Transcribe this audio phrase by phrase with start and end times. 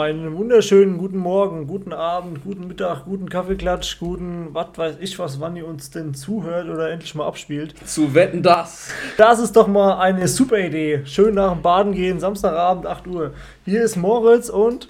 [0.00, 5.40] Einen wunderschönen guten Morgen, guten Abend, guten Mittag, guten Kaffeeklatsch, guten was weiß ich was,
[5.40, 7.74] wann ihr uns denn zuhört oder endlich mal abspielt.
[7.84, 8.88] Zu wetten das.
[9.18, 11.02] Das ist doch mal eine super Idee.
[11.04, 13.34] Schön nach dem Baden gehen, Samstagabend, 8 Uhr.
[13.66, 14.88] Hier ist Moritz und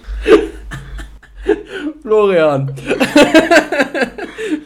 [2.01, 2.73] Florian.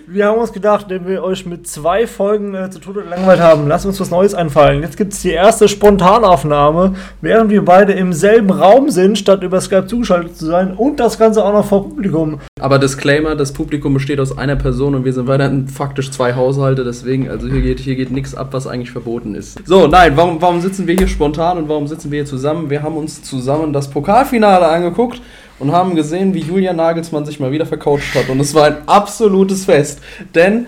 [0.08, 3.68] Wir haben uns gedacht, wenn wir euch mit zwei Folgen äh, zu Tode langweilt haben,
[3.68, 4.82] lasst uns was Neues einfallen.
[4.82, 9.60] Jetzt gibt es die erste Spontanaufnahme, während wir beide im selben Raum sind, statt über
[9.60, 12.40] Skype zugeschaltet zu sein und das Ganze auch noch vor Publikum.
[12.60, 16.84] Aber Disclaimer, das Publikum besteht aus einer Person und wir sind weiterhin faktisch zwei Haushalte,
[16.84, 19.60] deswegen, also hier geht, hier geht nichts ab, was eigentlich verboten ist.
[19.66, 22.70] So, nein, warum, warum sitzen wir hier spontan und warum sitzen wir hier zusammen?
[22.70, 25.22] Wir haben uns zusammen das Pokalfinale angeguckt
[25.60, 28.30] und haben gesehen, wie Julian Nagelsmann sich mal wieder vercoacht hat.
[28.30, 30.00] Und es war ein absolutes Fest.
[30.34, 30.68] Denn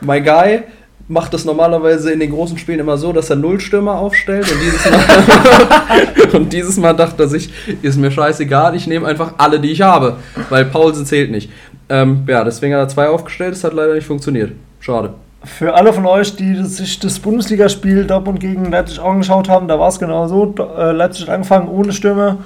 [0.00, 0.62] my guy
[1.08, 4.50] macht das normalerweise in den großen Spielen immer so, dass er Nullstürmer aufstellt.
[4.50, 7.50] Und dieses Mal, und dieses Mal dachte er sich,
[7.82, 10.16] ist mir scheißegal, ich nehme einfach alle, die ich habe.
[10.50, 11.50] Weil Paulsen zählt nicht.
[11.88, 14.52] Ähm, ja, deswegen hat er zwei aufgestellt, das hat leider nicht funktioniert.
[14.80, 15.14] Schade.
[15.44, 19.88] Für alle von euch, die sich das Bundesligaspiel Dortmund gegen Leipzig angeschaut haben, da war
[19.88, 20.54] es genau so.
[20.76, 22.38] Äh, Leipzig hat angefangen ohne Stürmer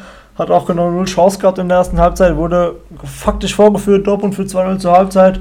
[0.43, 4.43] hat auch genau null Chance gehabt in der ersten Halbzeit, wurde faktisch vorgeführt, Dortmund für
[4.43, 5.41] 2-0 zur Halbzeit.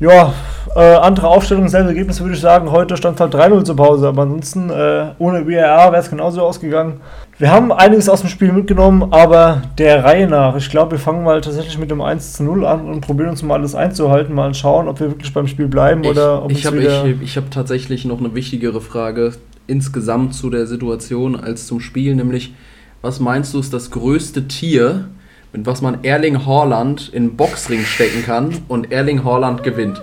[0.00, 0.32] Ja,
[0.74, 2.70] äh, andere Aufstellung, selbes Ergebnis würde ich sagen.
[2.70, 7.00] Heute stand halt 3-0 zur Pause, aber ansonsten äh, ohne VAR wäre es genauso ausgegangen.
[7.36, 10.56] Wir haben einiges aus dem Spiel mitgenommen, aber der Reihe nach.
[10.56, 13.74] Ich glaube, wir fangen mal tatsächlich mit dem 1-0 an und probieren uns mal alles
[13.74, 17.22] einzuhalten, mal schauen, ob wir wirklich beim Spiel bleiben ich, oder ob ich habe ich,
[17.22, 19.32] ich hab tatsächlich noch eine wichtigere Frage
[19.66, 22.54] insgesamt zu der Situation als zum Spiel, nämlich
[23.02, 25.08] was meinst du, ist das größte Tier,
[25.52, 30.02] mit was man Erling Haaland in Boxring stecken kann und Erling Haaland gewinnt?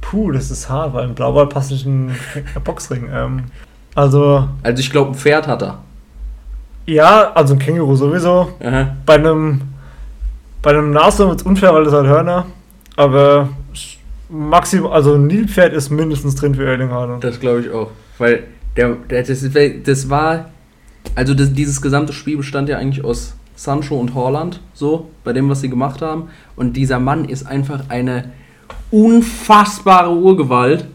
[0.00, 3.08] Puh, das ist hart, weil ein Blauwal passt nicht in einen Boxring.
[3.12, 3.44] Ähm,
[3.94, 4.48] also.
[4.62, 5.78] Also ich glaube, ein Pferd hat er.
[6.86, 8.52] Ja, also ein Känguru sowieso.
[8.62, 8.96] Aha.
[9.06, 9.62] Bei einem
[10.64, 12.46] bei einem Nashorn wird es unfair, weil das halt Hörner.
[12.96, 13.50] Aber
[14.30, 17.22] maximal, also ein Nilpferd ist mindestens drin für Erling Haaland.
[17.22, 17.90] Das glaube ich auch.
[18.16, 18.44] Weil
[18.74, 19.44] der, der, das,
[19.84, 20.46] das war
[21.14, 25.48] also das, dieses gesamte Spiel bestand ja eigentlich aus Sancho und Holland, so, bei dem,
[25.48, 26.28] was sie gemacht haben.
[26.56, 28.24] Und dieser Mann ist einfach eine
[28.90, 30.86] unfassbare Urgewalt.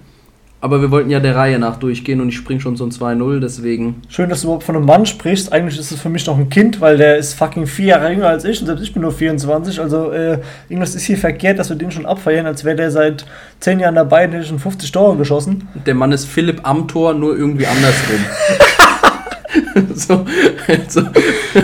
[0.62, 3.40] Aber wir wollten ja der Reihe nach durchgehen und ich spring schon so ein 2-0,
[3.40, 4.02] deswegen.
[4.10, 5.54] Schön, dass du überhaupt von einem Mann sprichst.
[5.54, 8.28] Eigentlich ist es für mich noch ein Kind, weil der ist fucking vier Jahre jünger
[8.28, 9.80] als ich und selbst ich bin nur 24.
[9.80, 13.26] Also äh, irgendwas ist hier verkehrt, dass wir den schon abfeiern, als wäre der seit
[13.62, 15.70] 10 Jahren dabei und hätte schon 50 Tore geschossen.
[15.86, 18.20] Der Mann ist Philipp Amthor, nur irgendwie andersrum.
[19.96, 20.26] so,
[20.68, 21.02] also.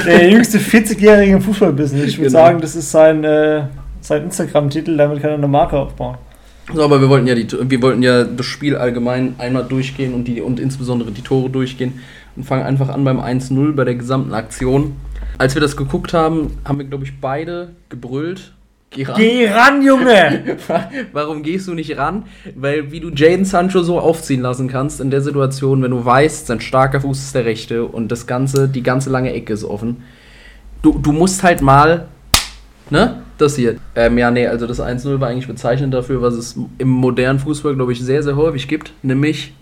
[0.06, 2.06] Der jüngste 40-Jährige im Fußballbusiness.
[2.08, 2.40] Ich würde genau.
[2.40, 3.64] sagen, das ist sein, äh,
[4.02, 6.18] sein Instagram-Titel, damit kann er eine Marke aufbauen.
[6.74, 10.26] So, aber wir wollten ja die, wir wollten ja das Spiel allgemein einmal durchgehen und
[10.26, 12.00] die und insbesondere die Tore durchgehen
[12.36, 14.96] und fangen einfach an beim 1-0 bei der gesamten Aktion.
[15.38, 18.54] Als wir das geguckt haben, haben wir glaube ich beide gebrüllt
[18.96, 19.16] Geh ran.
[19.18, 20.58] Geh ran, Junge!
[21.12, 22.24] Warum gehst du nicht ran?
[22.56, 26.48] Weil wie du Jaden Sancho so aufziehen lassen kannst in der Situation, wenn du weißt,
[26.48, 30.04] sein starker Fuß ist der rechte und das ganze, die ganze lange Ecke ist offen.
[30.82, 32.08] Du, du musst halt mal,
[32.90, 33.22] ne?
[33.38, 33.76] Das hier.
[33.96, 37.76] Ähm, ja, nee, also das 1-0 war eigentlich bezeichnend dafür, was es im modernen Fußball,
[37.76, 38.94] glaube ich, sehr, sehr häufig gibt.
[39.04, 39.54] Nämlich,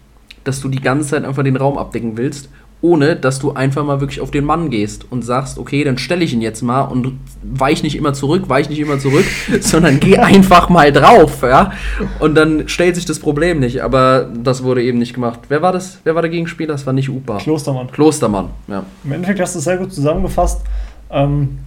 [0.43, 2.49] dass du die ganze Zeit einfach den Raum abdecken willst
[2.83, 6.25] ohne dass du einfach mal wirklich auf den Mann gehst und sagst, okay, dann stelle
[6.25, 9.23] ich ihn jetzt mal und weich nicht immer zurück, weich nicht immer zurück,
[9.61, 11.71] sondern geh einfach mal drauf, ja.
[12.19, 15.39] Und dann stellt sich das Problem nicht, aber das wurde eben nicht gemacht.
[15.47, 15.99] Wer war das?
[16.03, 16.73] Wer war der Gegenspieler?
[16.73, 17.37] Das war nicht Upa.
[17.37, 17.89] Klostermann.
[17.89, 18.83] Klostermann, ja.
[19.05, 20.61] Im Endeffekt hast du es sehr gut zusammengefasst.
[21.09, 21.59] Ähm,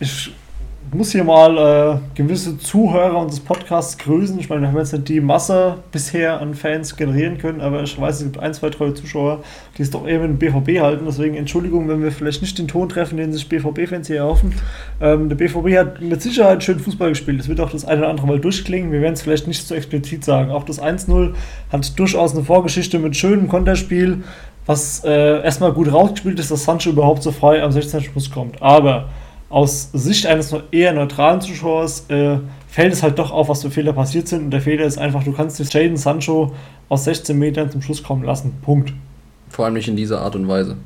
[0.00, 0.32] ich
[0.94, 4.38] muss hier mal äh, gewisse Zuhörer unseres Podcasts grüßen.
[4.38, 8.00] Ich meine, wir haben jetzt nicht die Masse bisher an Fans generieren können, aber ich
[8.00, 9.42] weiß, es gibt ein, zwei treue Zuschauer,
[9.76, 11.04] die es doch dem BVB halten.
[11.06, 14.54] Deswegen Entschuldigung, wenn wir vielleicht nicht den Ton treffen, den sich BVB-Fans hier erhoffen.
[15.00, 17.40] Ähm, der BVB hat mit Sicherheit schön Fußball gespielt.
[17.40, 18.92] Es wird auch das eine oder andere Mal durchklingen.
[18.92, 20.50] Wir werden es vielleicht nicht so explizit sagen.
[20.50, 21.34] Auch das 1-0
[21.70, 24.22] hat durchaus eine Vorgeschichte mit schönem Konterspiel,
[24.64, 28.02] was äh, erstmal gut rausgespielt ist, dass Sancho überhaupt so frei am 16.
[28.02, 28.62] Schluss kommt.
[28.62, 29.08] Aber
[29.50, 33.92] aus Sicht eines eher neutralen Zuschauers äh, fällt es halt doch auf, was für Fehler
[33.92, 34.44] passiert sind.
[34.44, 36.54] Und der Fehler ist einfach, du kannst den Jaden Sancho
[36.88, 38.52] aus 16 Metern zum Schluss kommen lassen.
[38.62, 38.92] Punkt.
[39.48, 40.76] Vor allem nicht in dieser Art und Weise.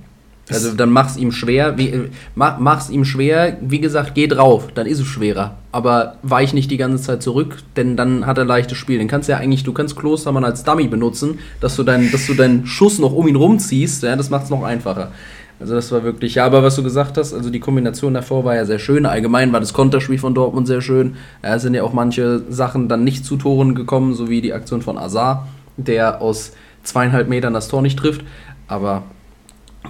[0.51, 4.69] Also dann mach's ihm schwer, wie, äh, mach, mach's ihm schwer, wie gesagt, geh drauf,
[4.75, 5.57] dann ist es schwerer.
[5.71, 8.99] Aber weich nicht die ganze Zeit zurück, denn dann hat er leichtes Spiel.
[8.99, 12.27] Den kannst du ja eigentlich, du kannst Klostermann als Dummy benutzen, dass du, dein, dass
[12.27, 15.13] du deinen Schuss noch um ihn rumziehst, ja, das macht's noch einfacher.
[15.63, 18.57] Also das war wirklich, ja, aber was du gesagt hast, also die Kombination davor war
[18.57, 19.07] ja sehr schön.
[19.07, 21.15] Allgemein war das Konterspiel von Dortmund sehr schön.
[21.41, 24.83] Es sind ja auch manche Sachen dann nicht zu Toren gekommen, so wie die Aktion
[24.83, 26.51] von Azar, der aus
[26.83, 28.23] zweieinhalb Metern das Tor nicht trifft.
[28.67, 29.05] Aber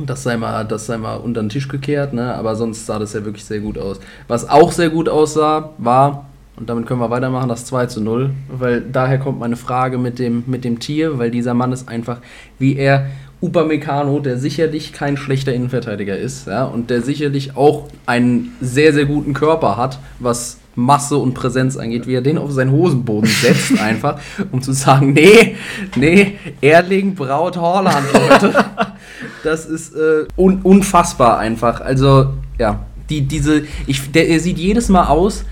[0.05, 2.35] Das sei mal, das sei mal unter den Tisch gekehrt, ne?
[2.35, 3.99] aber sonst sah das ja wirklich sehr gut aus.
[4.29, 6.27] Was auch sehr gut aussah, war,
[6.57, 10.19] und damit können wir weitermachen, das 2 zu 0, weil daher kommt meine Frage mit
[10.19, 12.19] dem, mit dem Tier, weil dieser Mann ist einfach,
[12.59, 13.07] wie er
[13.43, 19.05] Upamecano, der sicherlich kein schlechter Innenverteidiger ist, ja, und der sicherlich auch einen sehr, sehr
[19.05, 23.79] guten Körper hat, was Masse und Präsenz angeht, wie er den auf seinen Hosenboden setzt,
[23.81, 24.21] einfach,
[24.53, 25.57] um zu sagen, nee,
[25.97, 28.55] nee, Erling Braut Horland, Leute.
[29.45, 31.81] Das ist äh, un unfassbar einfach.
[31.81, 32.81] Also, ja,
[33.11, 35.45] die, diese, ich, der, er sieht jedes Mal aus,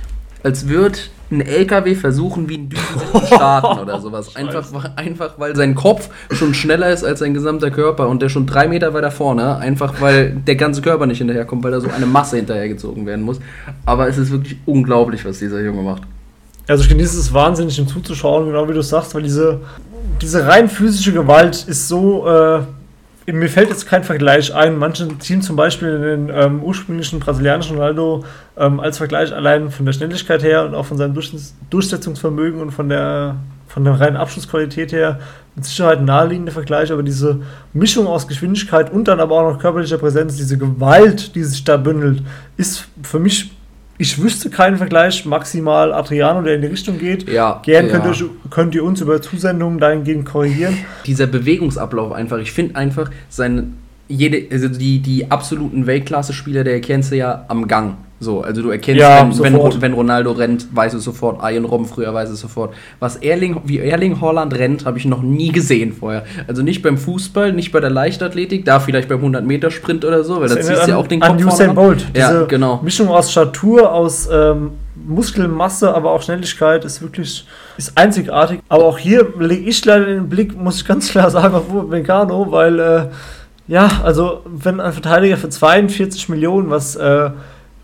[0.43, 0.99] als würde
[1.31, 4.35] ein LKW versuchen, wie ein Düsen zu starten oder sowas.
[4.35, 4.67] Einfach,
[4.97, 8.67] einfach, weil sein Kopf schon schneller ist als sein gesamter Körper und der schon drei
[8.67, 9.57] Meter weiter vorne.
[9.57, 13.39] Einfach, weil der ganze Körper nicht hinterherkommt, weil da so eine Masse hinterhergezogen werden muss.
[13.87, 16.03] Aber es ist wirklich unglaublich, was dieser Junge macht.
[16.67, 19.61] Also ich genieße es wahnsinnig, ihm zuzuschauen, genau wie du sagst, weil diese,
[20.21, 22.29] diese rein physische Gewalt ist so...
[22.29, 22.63] Äh
[23.33, 24.77] mir fällt jetzt kein Vergleich ein.
[24.77, 28.25] Manche ziehen zum Beispiel den ähm, ursprünglichen brasilianischen Ronaldo
[28.57, 31.15] ähm, als Vergleich allein von der Schnelligkeit her und auch von seinem
[31.71, 33.37] Durchsetzungsvermögen und von der,
[33.69, 35.21] von der reinen Abschlussqualität her
[35.55, 37.41] mit Sicherheit naheliegende Vergleich, aber diese
[37.73, 41.77] Mischung aus Geschwindigkeit und dann aber auch noch körperlicher Präsenz, diese Gewalt, die sich da
[41.77, 42.23] bündelt,
[42.57, 43.51] ist für mich
[44.01, 47.29] ich wüsste keinen Vergleich, maximal Adriano, der in die Richtung geht.
[47.29, 47.61] Ja.
[47.63, 47.99] Gern ja.
[47.99, 50.79] Könnt, ihr, könnt ihr uns über Zusendungen dahingehend korrigieren.
[51.05, 53.67] Dieser Bewegungsablauf einfach, ich finde einfach, seine,
[54.09, 57.99] jede, also die, die absoluten Weltklasse-Spieler, der erkennst du ja am Gang.
[58.23, 61.87] So, also du erkennst, ja, wenn, wenn, wenn, Ronaldo rennt, weißt du sofort, Ian Robben
[61.87, 62.75] früher weiß es sofort.
[62.99, 66.25] Was Erling, wie Erling Holland rennt, habe ich noch nie gesehen vorher.
[66.47, 70.51] Also nicht beim Fußball, nicht bei der Leichtathletik, da vielleicht beim 100-Meter-Sprint oder so, weil
[70.51, 72.09] da ziehst du ja auch den Kopf an Usain Bolt.
[72.15, 72.81] Ja, genau.
[72.83, 74.73] Mischung aus Statur, aus ähm,
[75.07, 77.47] Muskelmasse, aber auch Schnelligkeit ist wirklich
[77.79, 78.61] ist einzigartig.
[78.69, 82.53] Aber auch hier lege ich leider den Blick, muss ich ganz klar sagen, auf Meccano,
[82.53, 83.07] weil äh,
[83.67, 87.31] ja, also wenn ein Verteidiger für 42 Millionen, was äh,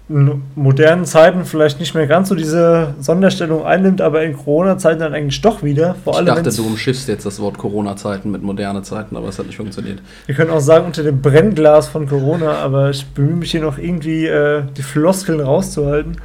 [0.08, 5.14] in modernen Zeiten vielleicht nicht mehr ganz so diese Sonderstellung einnimmt, aber in Corona-Zeiten dann
[5.14, 5.96] eigentlich doch wieder.
[6.04, 9.38] Vor allem, ich dachte, du umschiffst jetzt das Wort Corona-Zeiten mit moderne Zeiten, aber es
[9.38, 10.00] hat nicht funktioniert.
[10.26, 13.78] Wir können auch sagen, unter dem Brennglas von Corona, aber ich bemühe mich hier noch
[13.78, 16.18] irgendwie äh, die Floskeln rauszuhalten.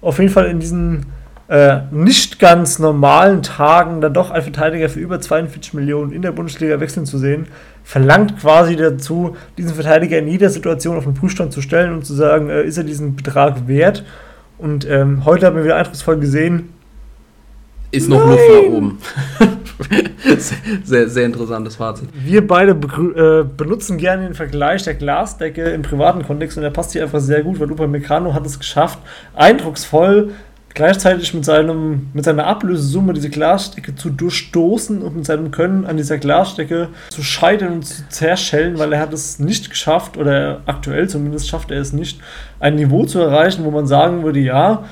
[0.00, 1.06] Auf jeden Fall in diesen
[1.48, 6.32] äh, nicht ganz normalen Tagen dann doch ein Verteidiger für über 42 Millionen in der
[6.32, 7.46] Bundesliga wechseln zu sehen,
[7.88, 12.12] verlangt quasi dazu, diesen Verteidiger in jeder Situation auf den Prüfstand zu stellen und zu
[12.12, 14.04] sagen, äh, ist er diesen Betrag wert?
[14.58, 16.68] Und ähm, heute haben wir wieder eindrucksvoll gesehen,
[17.90, 18.98] ist noch Luft nach oben.
[20.84, 22.10] sehr, sehr interessantes Fazit.
[22.12, 26.70] Wir beide be äh, benutzen gerne den Vergleich der Glasdecke im privaten Kontext und der
[26.70, 28.98] passt hier einfach sehr gut, weil Lupa Meccano hat es geschafft,
[29.34, 30.34] eindrucksvoll
[30.78, 35.96] gleichzeitig mit, seinem, mit seiner Ablösesumme diese Glasdecke zu durchstoßen und mit seinem Können an
[35.96, 41.08] dieser Glasdecke zu scheitern und zu zerschellen, weil er hat es nicht geschafft, oder aktuell
[41.08, 42.20] zumindest schafft er es nicht,
[42.60, 44.84] ein Niveau zu erreichen, wo man sagen würde, ja,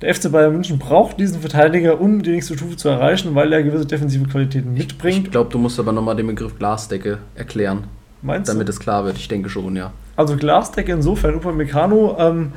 [0.00, 3.62] der FC Bayern München braucht diesen Verteidiger, um die nächste Stufe zu erreichen, weil er
[3.62, 5.26] gewisse defensive Qualitäten mitbringt.
[5.26, 7.84] Ich glaube, du musst aber nochmal den Begriff Glasdecke erklären.
[8.22, 8.72] Meinst damit du?
[8.72, 9.18] es klar wird.
[9.18, 9.92] Ich denke schon, ja.
[10.16, 12.52] Also Glasdecke insofern, Upamecano ähm,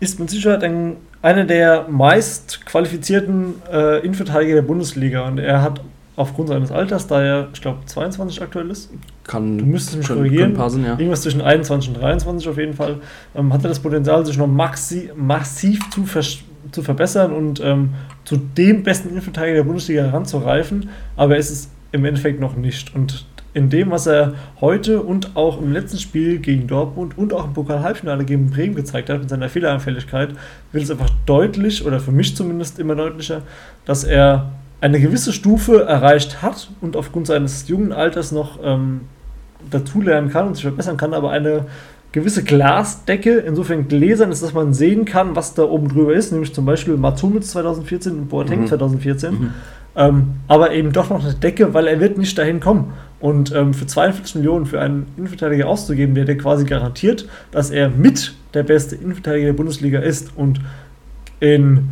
[0.00, 5.26] ist mit Sicherheit ein einer der meist qualifizierten äh, Innenverteidiger der Bundesliga.
[5.26, 5.80] Und er hat
[6.16, 8.90] aufgrund seines Alters, da er, ich glaube, 22 aktuell ist,
[9.24, 10.92] kann, du müsstest mich können, korrigieren, können passen, ja.
[10.92, 12.96] irgendwas zwischen 21 und 23 auf jeden Fall,
[13.34, 16.04] ähm, hat er das Potenzial, sich noch maxi massiv zu,
[16.72, 17.90] zu verbessern und ähm,
[18.24, 22.94] zu dem besten Innenverteidiger der Bundesliga heranzureifen, aber er ist es im Endeffekt noch nicht.
[22.94, 27.44] Und in dem, was er heute und auch im letzten Spiel gegen Dortmund und auch
[27.44, 30.30] im Pokal-Halbfinale gegen Bremen gezeigt hat, mit seiner Fehleranfälligkeit,
[30.72, 33.42] wird es einfach deutlich, oder für mich zumindest immer deutlicher,
[33.84, 39.02] dass er eine gewisse Stufe erreicht hat und aufgrund seines jungen Alters noch ähm,
[39.70, 41.66] dazulernen kann und sich verbessern kann, aber eine
[42.12, 46.52] gewisse Glasdecke, insofern gläsern ist, dass man sehen kann, was da oben drüber ist, nämlich
[46.52, 48.66] zum Beispiel Matsumitz 2014 und Boateng mhm.
[48.66, 49.32] 2014.
[49.32, 49.50] Mhm.
[49.96, 52.92] Ähm, aber eben doch noch eine Decke, weil er wird nicht dahin kommen.
[53.20, 58.34] Und ähm, für 42 Millionen für einen Innenverteidiger auszugeben, der quasi garantiert, dass er mit
[58.54, 60.60] der beste Innenverteidiger der Bundesliga ist und
[61.38, 61.88] in,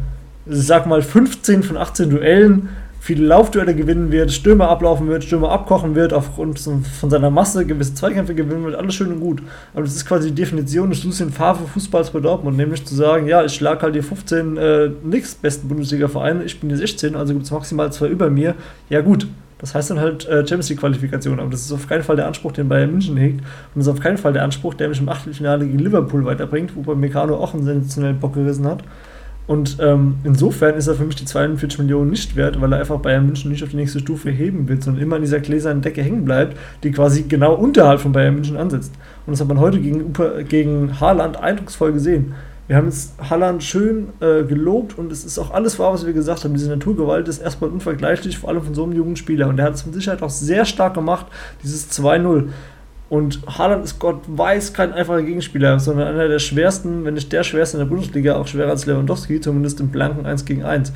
[0.46, 2.68] sag mal, 15 von 18 Duellen
[3.00, 7.94] viele Laufduelle gewinnen wird, Stürmer ablaufen wird, Stürmer abkochen wird, aufgrund von seiner Masse gewisse
[7.94, 9.42] Zweikämpfe gewinnen wird, alles schön und gut.
[9.72, 13.26] Aber das ist quasi die Definition des Lucien Favre Fußballs bei Dortmund, nämlich zu sagen,
[13.26, 14.90] ja, ich schlag halt die 15 äh,
[15.40, 18.54] besten Bundesliga-Vereine, ich bin die 16, also gibt es maximal zwei über mir.
[18.90, 19.26] Ja gut,
[19.58, 22.52] das heißt dann halt äh, Champions League-Qualifikation, aber das ist auf keinen Fall der Anspruch,
[22.52, 23.40] den Bayern München hegt.
[23.40, 23.46] Und
[23.76, 26.82] das ist auf keinen Fall der Anspruch, der mich im Achtelfinale gegen Liverpool weiterbringt, wo
[26.82, 28.84] bei Meccano auch einen sensationellen Bock gerissen hat.
[29.48, 32.98] Und ähm, insofern ist er für mich die 42 Millionen nicht wert, weil er einfach
[32.98, 36.02] Bayern München nicht auf die nächste Stufe heben wird, sondern immer in dieser gläsernen Decke
[36.02, 38.92] hängen bleibt, die quasi genau unterhalb von Bayern München ansetzt.
[39.26, 40.12] Und das hat man heute gegen,
[40.48, 42.34] gegen Haaland eindrucksvoll gesehen.
[42.68, 46.12] Wir haben jetzt Haaland schön äh, gelobt und es ist auch alles wahr, was wir
[46.12, 46.52] gesagt haben.
[46.52, 49.48] Diese Naturgewalt ist erstmal unvergleichlich, vor allem von so einem jungen Spieler.
[49.48, 51.26] Und der hat es mit Sicherheit auch sehr stark gemacht,
[51.62, 52.50] dieses 2-0.
[53.08, 57.42] Und Haaland ist Gott weiß kein einfacher Gegenspieler, sondern einer der schwersten, wenn nicht der
[57.42, 60.92] schwerste in der Bundesliga, auch schwerer als Lewandowski, zumindest im blanken 1 gegen 1.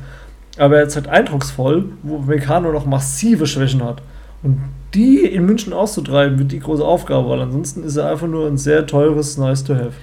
[0.59, 4.03] Aber er ist halt eindrucksvoll, wo Meccano noch massive Schwächen hat.
[4.43, 4.59] Und
[4.93, 8.59] die in München auszutreiben, wird die große Aufgabe, weil ansonsten ist er einfach nur ein
[8.59, 9.93] sehr teures Nice to have.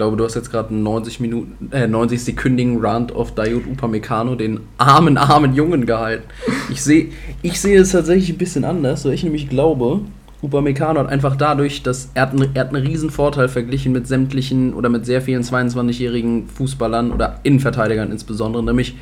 [0.00, 4.34] Glaube, du hast jetzt gerade einen 90 Minuten, äh, 90 sekündigen Rand auf Dayot Upamecano,
[4.34, 6.24] den armen, armen Jungen gehalten.
[6.70, 7.08] Ich sehe
[7.42, 10.00] ich seh es tatsächlich ein bisschen anders, weil ich nämlich glaube,
[10.40, 14.06] Upamecano hat einfach dadurch, dass er hat, einen, er hat einen riesen Vorteil verglichen mit
[14.06, 18.96] sämtlichen oder mit sehr vielen 22-jährigen Fußballern oder Innenverteidigern insbesondere, nämlich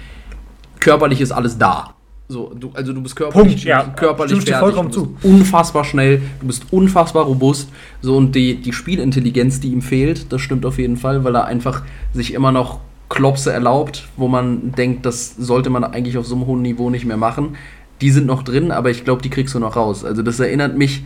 [0.81, 1.95] körperlich ist alles da.
[2.31, 3.85] So, du, also du bist körperlich, Punkt, ja.
[3.85, 5.17] körperlich fertig, vollkommen zu.
[5.23, 7.71] unfassbar schnell, du bist unfassbar robust.
[8.03, 11.47] So und die, die Spielintelligenz, die ihm fehlt, das stimmt auf jeden Fall, weil er
[11.47, 11.83] einfach
[12.13, 16.47] sich immer noch Klopse erlaubt, wo man denkt, das sollte man eigentlich auf so einem
[16.47, 17.57] hohen Niveau nicht mehr machen.
[18.03, 20.05] Die sind noch drin, aber ich glaube, die kriegst du noch raus.
[20.05, 21.05] Also das erinnert mich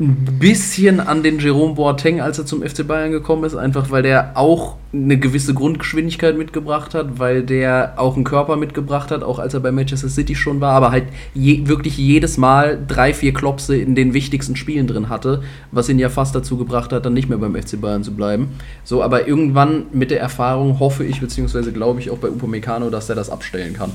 [0.00, 4.02] ein bisschen an den Jerome Boateng, als er zum FC Bayern gekommen ist, einfach weil
[4.02, 9.38] der auch eine gewisse Grundgeschwindigkeit mitgebracht hat, weil der auch einen Körper mitgebracht hat, auch
[9.38, 11.04] als er bei Manchester City schon war, aber halt
[11.34, 15.98] je, wirklich jedes Mal drei, vier Klopse in den wichtigsten Spielen drin hatte, was ihn
[15.98, 18.48] ja fast dazu gebracht hat, dann nicht mehr beim FC Bayern zu bleiben.
[18.82, 23.08] So, aber irgendwann mit der Erfahrung hoffe ich, beziehungsweise glaube ich auch bei Upamecano, dass
[23.10, 23.92] er das abstellen kann.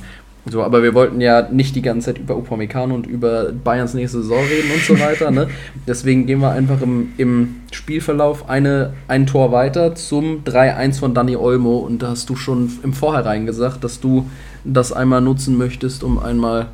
[0.48, 4.22] So, aber wir wollten ja nicht die ganze Zeit über Upamecano und über Bayerns nächste
[4.22, 5.32] Saison reden und so weiter.
[5.32, 5.48] Ne?
[5.88, 11.36] Deswegen gehen wir einfach im, im Spielverlauf eine, ein Tor weiter zum 3-1 von Dani
[11.36, 11.78] Olmo.
[11.78, 14.30] Und da hast du schon im Vorhinein gesagt, dass du
[14.64, 16.68] das einmal nutzen möchtest, um einmal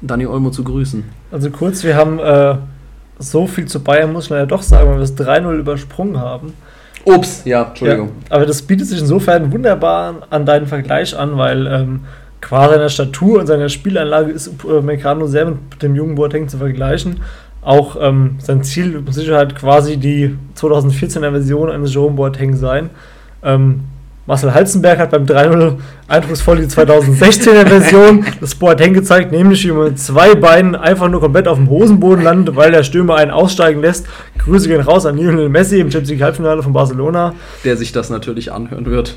[0.00, 1.04] Dani Olmo zu grüßen.
[1.30, 2.56] Also kurz, wir haben äh,
[3.20, 6.52] so viel zu Bayern, muss man ja doch sagen, weil wir das 3-0 übersprungen haben.
[7.04, 8.08] Ups, ja, Entschuldigung.
[8.28, 12.00] Ja, aber das bietet sich insofern wunderbar an deinen Vergleich an, weil ähm,
[12.44, 16.58] qua seiner Statur und seiner Spielanlage ist äh, Meccano sehr mit dem jungen Boateng zu
[16.58, 17.20] vergleichen.
[17.62, 22.90] Auch ähm, sein Ziel mit Sicherheit quasi die 2014er Version eines Jerome Boateng sein.
[23.42, 23.84] Ähm,
[24.26, 25.74] Marcel Halzenberg hat beim 3-0
[26.08, 31.20] eindrucksvoll die 2016er Version des Boateng gezeigt, nämlich wie man mit zwei Beinen einfach nur
[31.20, 34.06] komplett auf dem Hosenboden landet, weil der Stürmer einen aussteigen lässt.
[34.38, 37.34] Grüße gehen raus an Lionel Messi im Champions League Halbfinale von Barcelona.
[37.64, 39.16] Der sich das natürlich anhören wird.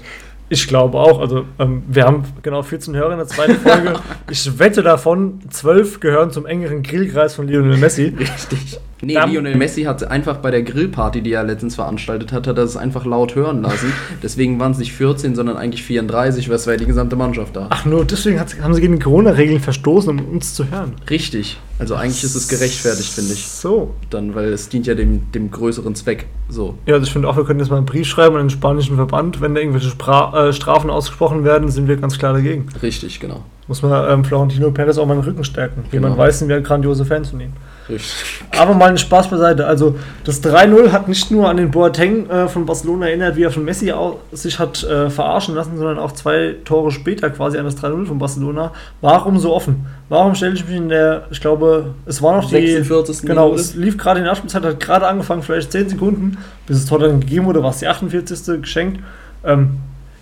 [0.49, 1.19] Ich glaube auch.
[1.19, 3.95] Also, ähm, wir haben genau 14 Hörer in der zweiten Folge.
[4.29, 8.13] ich wette davon, 12 gehören zum engeren Grillkreis von Lionel Messi.
[8.17, 8.79] Richtig.
[9.01, 12.57] Nee, Dann, Lionel Messi hat einfach bei der Grillparty, die er letztens veranstaltet hat, hat
[12.57, 13.93] er es einfach laut hören lassen.
[14.23, 17.67] Deswegen waren es nicht 14, sondern eigentlich 34, weil es war die gesamte Mannschaft da.
[17.69, 20.93] Ach, nur deswegen haben sie gegen die Corona-Regeln verstoßen, um uns zu hören.
[21.09, 21.59] Richtig.
[21.79, 23.47] Also eigentlich ist es gerechtfertigt, finde ich.
[23.47, 23.93] So.
[24.09, 26.25] Dann, weil es dient ja dem, dem größeren Zweck.
[26.49, 26.75] So.
[26.85, 28.95] Ja, also ich finde auch, wir können jetzt mal einen Brief schreiben an den spanischen
[28.95, 29.41] Verband.
[29.41, 32.67] Wenn da irgendwelche Spra äh, Strafen ausgesprochen werden, sind wir ganz klar dagegen.
[32.81, 33.43] Richtig, genau.
[33.67, 35.83] Muss man ähm, Florentino Perez auch mal den Rücken stärken.
[35.91, 36.09] Wie genau.
[36.09, 37.53] man weiß, sind wir grandiose Fans von ihm.
[37.89, 38.43] Richtig.
[38.57, 39.65] Aber mal einen Spaß beiseite.
[39.65, 43.51] Also das 3-0 hat nicht nur an den Boateng äh, von Barcelona erinnert, wie er
[43.51, 43.93] von Messi
[44.31, 48.19] sich hat äh, verarschen lassen, sondern auch zwei Tore später quasi an das 3-0 von
[48.19, 48.71] Barcelona.
[49.01, 49.85] Warum so offen?
[50.09, 53.27] Warum stelle ich mich in der, ich glaube, es war noch die 46.
[53.27, 56.85] Genau, es lief gerade in der Nachspielzeit, hat gerade angefangen, vielleicht 10 Sekunden, bis das
[56.87, 58.61] Tor dann gegeben wurde, war es die 48.
[58.61, 59.01] geschenkt.
[59.43, 59.77] Ähm,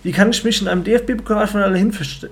[0.06, 1.76] wie kann ich mich in einem DFB-Pokalfinale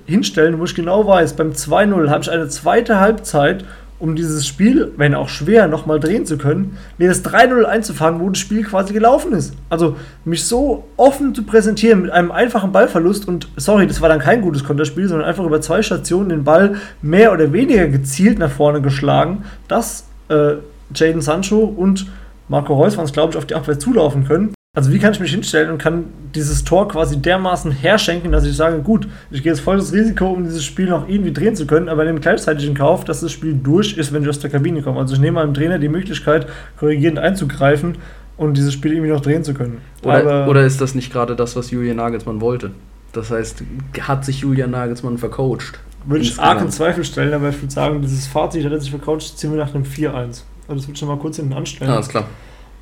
[0.06, 3.64] hinstellen, wo ich genau weiß, beim 2-0 habe ich eine zweite Halbzeit
[4.04, 8.28] um dieses Spiel, wenn auch schwer, nochmal drehen zu können, mir das 3-0 einzufangen, wo
[8.28, 9.54] das Spiel quasi gelaufen ist.
[9.70, 9.96] Also
[10.26, 14.42] mich so offen zu präsentieren mit einem einfachen Ballverlust und sorry, das war dann kein
[14.42, 18.82] gutes Konterspiel, sondern einfach über zwei Stationen den Ball mehr oder weniger gezielt nach vorne
[18.82, 20.56] geschlagen, dass äh,
[20.94, 22.06] Jaden Sancho und
[22.49, 24.52] Marco Reus waren es, glaube ich, auf die Abwehr zulaufen können.
[24.76, 28.56] Also wie kann ich mich hinstellen und kann dieses Tor quasi dermaßen herschenken, dass ich
[28.56, 31.64] sage, gut, ich gehe jetzt voll das Risiko, um dieses Spiel noch irgendwie drehen zu
[31.64, 34.50] können, aber nehme gleichzeitig in Kauf, dass das Spiel durch ist, wenn ich aus der
[34.50, 34.98] Kabine komme.
[34.98, 37.98] Also ich nehme einem Trainer die Möglichkeit, korrigierend einzugreifen
[38.36, 39.80] und dieses Spiel irgendwie noch drehen zu können.
[40.02, 42.72] Oder, oder ist das nicht gerade das, was Julian Nagelsmann wollte?
[43.12, 43.62] Das heißt,
[44.00, 45.78] hat sich Julian Nagelsmann vercoacht?
[46.04, 48.90] Würde ich arg in Zweifel stellen, aber ich würde sagen, dieses Fazit hat er sich
[48.90, 50.10] vercoacht, ziehen wir nach einem 4-1.
[50.10, 51.92] Also das würde ich schon mal kurz hinten anstellen.
[51.92, 52.24] Ah, ist klar.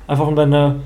[0.07, 0.77] Einfach um deine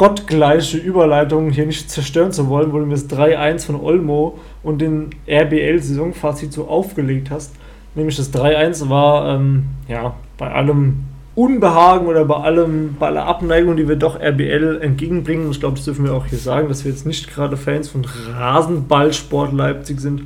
[0.00, 4.80] gottgleiche Überleitung hier nicht zerstören zu wollen, wo du mir das 3-1 von Olmo und
[4.80, 7.52] den RBL-Saisonfazit so aufgelegt hast.
[7.94, 11.00] Nämlich das 3-1 war ähm, ja bei allem
[11.34, 15.84] Unbehagen oder bei allem, bei aller Abneigung, die wir doch RBL entgegenbringen, ich glaube, das
[15.84, 20.22] dürfen wir auch hier sagen, dass wir jetzt nicht gerade Fans von Rasenballsport Leipzig sind,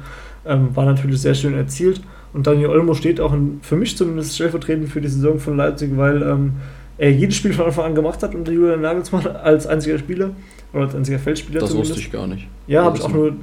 [0.46, 2.00] ähm, war natürlich sehr schön erzielt.
[2.32, 5.96] Und Daniel Olmo steht auch in, für mich zumindest stellvertretend für die Saison von Leipzig,
[5.96, 6.52] weil ähm,
[7.04, 10.30] er jedes Spiel von Anfang an gemacht hat unter Julian Nagelsmann als einziger Spieler
[10.72, 11.60] oder als einziger Feldspieler.
[11.60, 11.96] Das zumindest.
[11.96, 12.46] wusste ich gar nicht.
[12.66, 13.36] Ja, habe ich auch nur,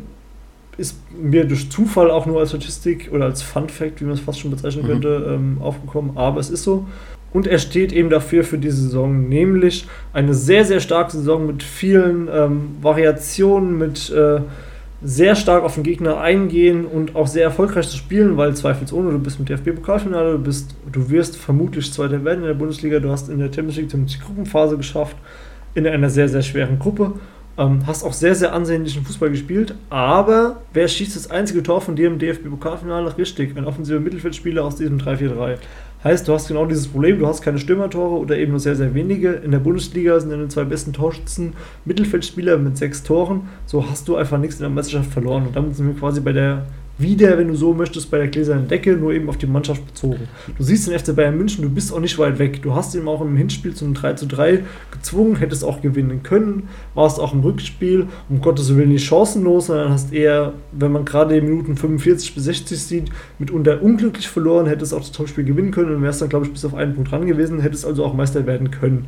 [0.77, 4.19] ist mir durch Zufall auch nur als Statistik oder als Fun Fact, wie man es
[4.19, 4.87] fast schon bezeichnen mhm.
[4.87, 6.17] könnte, ähm, aufgekommen.
[6.17, 6.87] Aber es ist so.
[7.33, 11.63] Und er steht eben dafür für diese Saison, nämlich eine sehr, sehr starke Saison mit
[11.63, 14.41] vielen ähm, Variationen, mit äh,
[15.03, 19.19] sehr stark auf den Gegner eingehen und auch sehr erfolgreich zu spielen, weil zweifelsohne, du
[19.19, 20.51] bist im DFB-Pokalfinale, du,
[20.91, 24.19] du wirst vermutlich Zweiter werden in der Bundesliga, du hast in der Champions League die
[24.19, 25.17] Gruppenphase geschafft,
[25.73, 27.13] in einer sehr, sehr schweren Gruppe,
[27.57, 31.95] ähm, hast auch sehr, sehr ansehnlichen Fußball gespielt, aber wer schießt das einzige Tor von
[31.95, 33.17] dir im DFB-Pokalfinale?
[33.17, 35.57] Richtig, ein offensiver Mittelfeldspieler aus diesem 3-4-3.
[36.03, 38.95] Heißt, du hast genau dieses Problem, du hast keine Stürmertore oder eben nur sehr, sehr
[38.95, 39.33] wenige.
[39.33, 41.53] In der Bundesliga sind deine zwei besten Torschützen
[41.85, 43.49] Mittelfeldspieler mit sechs Toren.
[43.67, 45.45] So hast du einfach nichts in der Meisterschaft verloren.
[45.45, 46.65] Und damit sind wir quasi bei der
[47.01, 50.27] wieder, wenn du so möchtest, bei der gläsernen Decke, nur eben auf die Mannschaft bezogen.
[50.57, 52.61] Du siehst den FC Bayern München, du bist auch nicht weit weg.
[52.61, 56.23] Du hast ihn auch im Hinspiel zu einem 3 zu 3 gezwungen, hättest auch gewinnen
[56.23, 61.05] können, warst auch im Rückspiel, um Gottes Willen nicht chancenlos, sondern hast eher, wenn man
[61.05, 65.71] gerade die Minuten 45 bis 60 sieht, mitunter unglücklich verloren, hättest auch das Topspiel gewinnen
[65.71, 68.13] können und wärst dann, glaube ich, bis auf einen Punkt dran gewesen, hättest also auch
[68.13, 69.07] Meister werden können.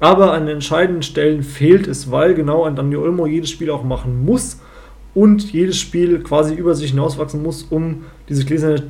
[0.00, 3.84] Aber an den entscheidenden Stellen fehlt es, weil genau ein Daniel Olmo jedes Spiel auch
[3.84, 4.58] machen muss
[5.14, 8.84] und jedes Spiel quasi über sich hinauswachsen muss, um diese gläserne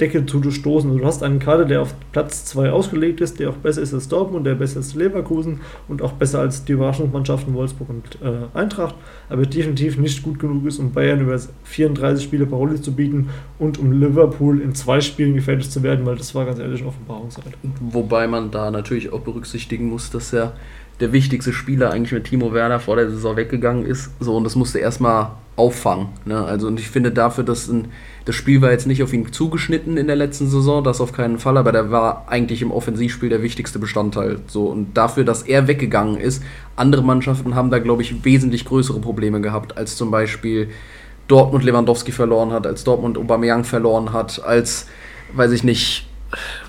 [0.00, 0.90] Decke zu durchstoßen.
[0.90, 3.94] Also du hast einen Kader, der auf Platz 2 ausgelegt ist, der auch besser ist
[3.94, 8.18] als Dortmund, der besser ist als Leverkusen und auch besser als die Überraschungsmannschaften Wolfsburg und
[8.20, 8.96] äh, Eintracht,
[9.28, 13.28] aber definitiv nicht gut genug ist, um Bayern über 34 Spiele Paroli zu bieten
[13.60, 17.52] und um Liverpool in zwei Spielen gefährlich zu werden, weil das war ganz ehrlich Offenbarungszeit.
[17.80, 20.54] Wobei man da natürlich auch berücksichtigen muss, dass ja
[20.98, 24.10] der wichtigste Spieler eigentlich mit Timo Werner vor der Saison weggegangen ist.
[24.20, 26.08] So, und das musste erstmal auffangen.
[26.24, 26.42] Ne?
[26.42, 27.88] Also, und ich finde dafür, dass ein,
[28.24, 31.38] das Spiel war jetzt nicht auf ihn zugeschnitten in der letzten Saison, das auf keinen
[31.38, 34.40] Fall, aber der war eigentlich im Offensivspiel der wichtigste Bestandteil.
[34.46, 36.42] So, und dafür, dass er weggegangen ist,
[36.76, 40.70] andere Mannschaften haben da, glaube ich, wesentlich größere Probleme gehabt, als zum Beispiel
[41.28, 44.88] Dortmund Lewandowski verloren hat, als Dortmund Aubameyang verloren hat, als,
[45.34, 46.08] weiß ich nicht,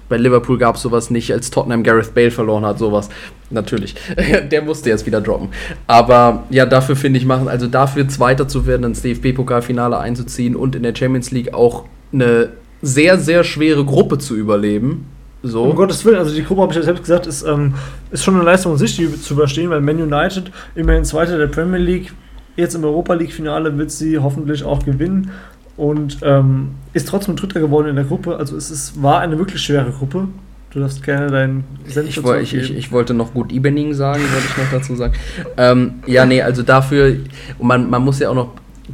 [0.09, 3.09] bei Liverpool gab es sowas nicht, als Tottenham Gareth Bale verloren hat, sowas.
[3.49, 3.95] Natürlich.
[4.51, 5.49] Der musste jetzt wieder droppen.
[5.87, 10.75] Aber ja, dafür finde ich machen, also dafür Zweiter zu werden, ins DFB-Pokalfinale einzuziehen und
[10.75, 12.49] in der Champions League auch eine
[12.81, 15.07] sehr, sehr schwere Gruppe zu überleben.
[15.41, 15.63] So.
[15.63, 17.75] Um Gottes Willen, also die Gruppe, habe ich ja selbst gesagt, ist, ähm,
[18.11, 21.79] ist schon eine Leistung sich, die zu überstehen, weil Man United immerhin Zweiter der Premier
[21.79, 22.13] League,
[22.55, 25.31] jetzt im Europa League-Finale wird sie hoffentlich auch gewinnen
[25.77, 28.37] und ähm, ist trotzdem Dritter geworden in der Gruppe.
[28.37, 30.27] Also es ist, war eine wirklich schwere Gruppe.
[30.71, 34.47] Du darfst gerne deinen Senf ich, ich, ich, ich, wollte noch gut Ebening sagen, wollte
[34.49, 35.13] ich noch dazu sagen.
[35.57, 37.15] ähm, ja, nee, also dafür,
[37.57, 38.51] und man, man muss ja auch noch,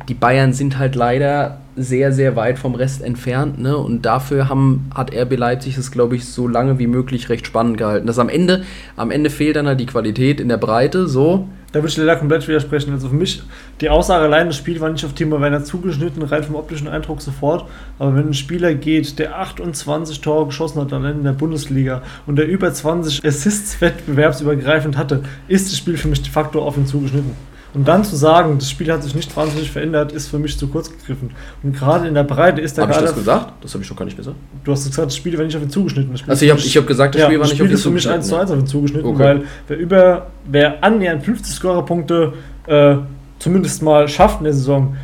[0.07, 3.77] die Bayern sind halt leider sehr, sehr weit vom Rest entfernt, ne?
[3.77, 7.77] Und dafür haben, hat RB Leipzig es, glaube ich, so lange wie möglich recht spannend
[7.77, 8.07] gehalten.
[8.07, 8.63] Das am Ende,
[8.97, 11.47] am Ende fehlt dann halt die Qualität in der Breite, so.
[11.71, 12.91] Da würde ich leider komplett widersprechen.
[12.91, 13.41] Also für mich,
[13.79, 17.21] die Aussage allein, das Spiel war nicht auf Timo Werner zugeschnitten, rein vom optischen Eindruck
[17.21, 17.65] sofort.
[17.97, 22.35] Aber wenn ein Spieler geht, der 28 Tore geschossen hat allein in der Bundesliga und
[22.35, 26.85] der über 20 Assists wettbewerbsübergreifend hatte, ist das Spiel für mich de facto auf ihn
[26.85, 27.50] zugeschnitten.
[27.73, 30.67] Und dann zu sagen, das Spiel hat sich nicht wahnsinnig verändert, ist für mich zu
[30.67, 31.31] kurz gegriffen.
[31.63, 33.53] Und gerade in der Breite ist der Habe ich das gesagt?
[33.63, 34.35] Das habe ich doch gar nicht gesagt.
[34.63, 36.11] Du hast gesagt, das Spiel war nicht auf ihn zugeschnitten.
[36.27, 37.81] Also ich habe hab gesagt, das Spiel ja, war nicht auf ihn zugeschnitten.
[37.81, 39.23] Das Spiel ist für mich 1 zu 1 auf ihn zugeschnitten, okay.
[39.23, 42.33] weil wer über, wer annähernd 50 Scorerpunkte
[42.67, 42.95] äh,
[43.39, 44.95] zumindest mal schafft in der Saison,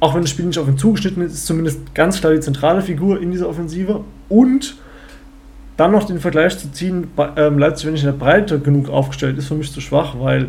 [0.00, 2.82] auch wenn das Spiel nicht auf ihn zugeschnitten ist, ist zumindest ganz klar die zentrale
[2.82, 4.76] Figur in dieser Offensive und
[5.76, 9.38] dann noch den Vergleich zu ziehen, ähm, Leipzig, wenn nicht in der Breite genug aufgestellt
[9.38, 10.48] ist, für mich zu schwach, weil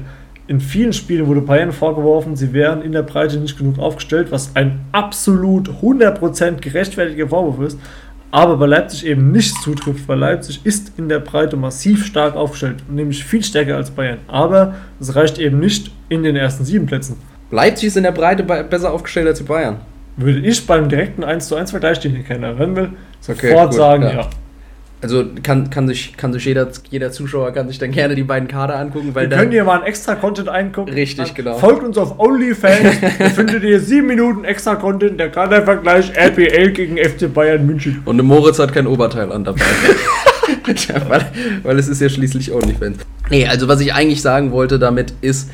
[0.49, 4.55] in vielen Spielen wurde Bayern vorgeworfen, sie wären in der Breite nicht genug aufgestellt, was
[4.55, 7.79] ein absolut 100% gerechtfertigter Vorwurf ist.
[8.31, 12.77] Aber bei Leipzig eben nicht zutrifft, weil Leipzig ist in der Breite massiv stark aufgestellt,
[12.89, 14.17] nämlich viel stärker als Bayern.
[14.27, 17.17] Aber es reicht eben nicht in den ersten sieben Plätzen.
[17.51, 19.77] Leipzig ist in der Breite besser aufgestellt als die Bayern.
[20.17, 22.89] Würde ich beim direkten 1 zu 1 Vergleich, den hier keiner hören will,
[23.27, 24.11] okay, sofort gut, sagen, ja.
[24.13, 24.29] ja
[25.01, 28.49] also kann, kann sich, kann sich jeder, jeder Zuschauer kann sich dann gerne die beiden
[28.49, 29.15] Kader angucken.
[29.15, 30.93] Weil Wir können hier mal ein extra Content eingucken.
[30.93, 31.57] Richtig, genau.
[31.57, 36.97] Folgt uns auf OnlyFans, da findet ihr sieben Minuten extra Content, der Kadervergleich RPL gegen
[36.97, 38.01] FC Bayern München.
[38.03, 39.61] Und der Moritz hat kein Oberteil an dabei.
[41.07, 41.31] weil,
[41.63, 42.97] weil es ist ja schließlich OnlyFans.
[43.29, 45.49] Nee, also was ich eigentlich sagen wollte damit ist,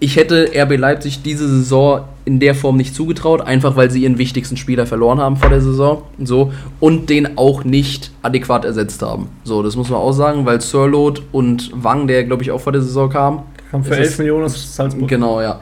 [0.00, 4.18] ich hätte RB Leipzig diese Saison in der Form nicht zugetraut, einfach weil sie ihren
[4.18, 6.02] wichtigsten Spieler verloren haben vor der Saison.
[6.22, 9.28] So, und den auch nicht adäquat ersetzt haben.
[9.44, 12.72] So, das muss man auch sagen, weil Sirlot und Wang, der glaube ich auch vor
[12.72, 13.42] der Saison kam.
[13.70, 15.08] Kam für 11 Millionen aus Salzburg.
[15.08, 15.60] Genau, ja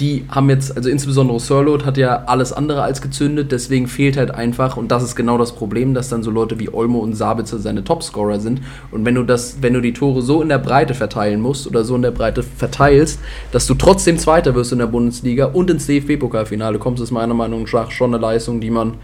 [0.00, 4.30] die haben jetzt, also insbesondere Surload hat ja alles andere als gezündet, deswegen fehlt halt
[4.30, 7.58] einfach, und das ist genau das Problem, dass dann so Leute wie Olmo und Sabitzer
[7.58, 8.62] seine Topscorer sind.
[8.90, 11.84] Und wenn du das, wenn du die Tore so in der Breite verteilen musst oder
[11.84, 13.20] so in der Breite verteilst,
[13.52, 17.68] dass du trotzdem Zweiter wirst in der Bundesliga und ins DFB-Pokalfinale kommst, ist meiner Meinung
[17.70, 18.94] nach schon eine Leistung, die man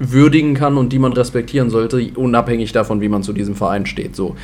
[0.00, 4.16] würdigen kann und die man respektieren sollte, unabhängig davon, wie man zu diesem Verein steht.
[4.16, 4.34] So.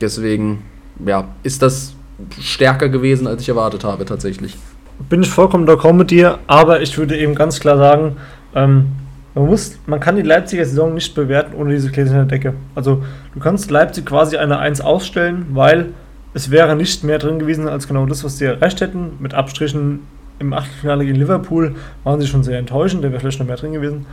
[0.00, 0.62] Deswegen,
[1.06, 1.94] ja, ist das
[2.40, 4.56] stärker gewesen, als ich erwartet habe, tatsächlich
[4.98, 8.16] bin ich vollkommen d'accord mit dir, aber ich würde eben ganz klar sagen,
[8.54, 8.86] ähm,
[9.34, 12.54] man, muss, man kann die Leipziger Saison nicht bewerten ohne diese Gläser in der Decke.
[12.74, 13.02] Also
[13.34, 15.92] du kannst Leipzig quasi eine 1 ausstellen, weil
[16.34, 19.12] es wäre nicht mehr drin gewesen als genau das, was sie erreicht hätten.
[19.18, 20.00] Mit Abstrichen
[20.38, 23.72] im Achtelfinale gegen Liverpool waren sie schon sehr enttäuschend, da wäre vielleicht noch mehr drin
[23.72, 24.06] gewesen.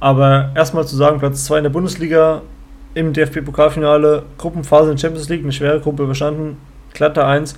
[0.00, 2.42] Aber erstmal zu sagen, Platz 2 in der Bundesliga,
[2.94, 6.56] im DFB-Pokalfinale, Gruppenphase in der Champions League, eine schwere Gruppe überstanden,
[6.92, 7.56] glatte 1.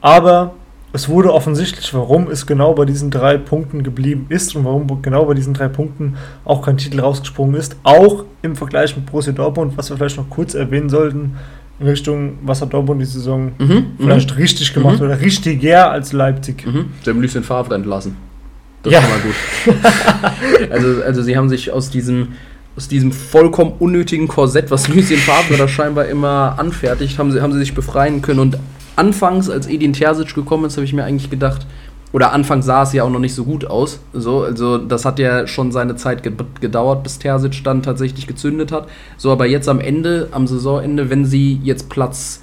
[0.00, 0.54] Aber
[0.92, 5.24] es wurde offensichtlich, warum es genau bei diesen drei Punkten geblieben ist und warum genau
[5.24, 7.76] bei diesen drei Punkten auch kein Titel rausgesprungen ist.
[7.82, 11.36] Auch im Vergleich mit Borussia Dortmund, was wir vielleicht noch kurz erwähnen sollten,
[11.80, 13.86] in Richtung, was hat Dortmund die Saison mhm, mhm.
[13.98, 15.06] vielleicht richtig gemacht mhm.
[15.06, 16.66] oder richtiger als Leipzig.
[16.66, 16.90] Mhm.
[17.02, 18.16] Sie haben Lucien Favre entlassen.
[18.82, 18.98] Das ja.
[18.98, 20.70] ist schon mal gut.
[20.70, 22.28] also, also sie haben sich aus diesem
[22.74, 27.52] aus diesem vollkommen unnötigen Korsett, was Lucien Favre da scheinbar immer anfertigt, haben sie, haben
[27.52, 28.58] sie sich befreien können und
[28.96, 31.66] anfangs, als Edin Terzic gekommen ist, habe ich mir eigentlich gedacht,
[32.12, 34.00] oder anfangs sah es ja auch noch nicht so gut aus.
[34.12, 38.70] So, also das hat ja schon seine Zeit ge gedauert, bis Terzic dann tatsächlich gezündet
[38.70, 38.88] hat.
[39.16, 42.42] So, aber jetzt am Ende, am Saisonende, wenn sie jetzt Platz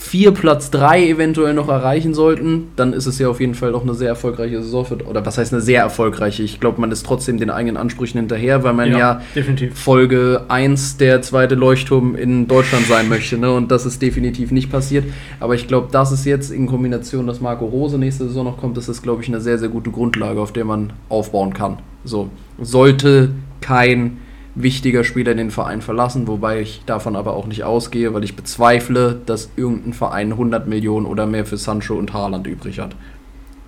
[0.00, 3.82] 4, Platz 3 eventuell noch erreichen sollten, dann ist es ja auf jeden Fall auch
[3.82, 6.42] eine sehr erfolgreiche Saison für, oder was heißt eine sehr erfolgreiche?
[6.42, 9.42] Ich glaube, man ist trotzdem den eigenen Ansprüchen hinterher, weil man ja, ja
[9.74, 13.52] Folge 1 der zweite Leuchtturm in Deutschland sein möchte, ne?
[13.52, 15.04] Und das ist definitiv nicht passiert.
[15.38, 18.78] Aber ich glaube, das ist jetzt in Kombination, dass Marco Rose nächste Saison noch kommt,
[18.78, 21.78] das ist, glaube ich, eine sehr, sehr gute Grundlage, auf der man aufbauen kann.
[22.04, 24.16] So, sollte kein
[24.62, 29.20] wichtiger Spieler den Verein verlassen, wobei ich davon aber auch nicht ausgehe, weil ich bezweifle,
[29.26, 32.96] dass irgendein Verein 100 Millionen oder mehr für Sancho und Haaland übrig hat.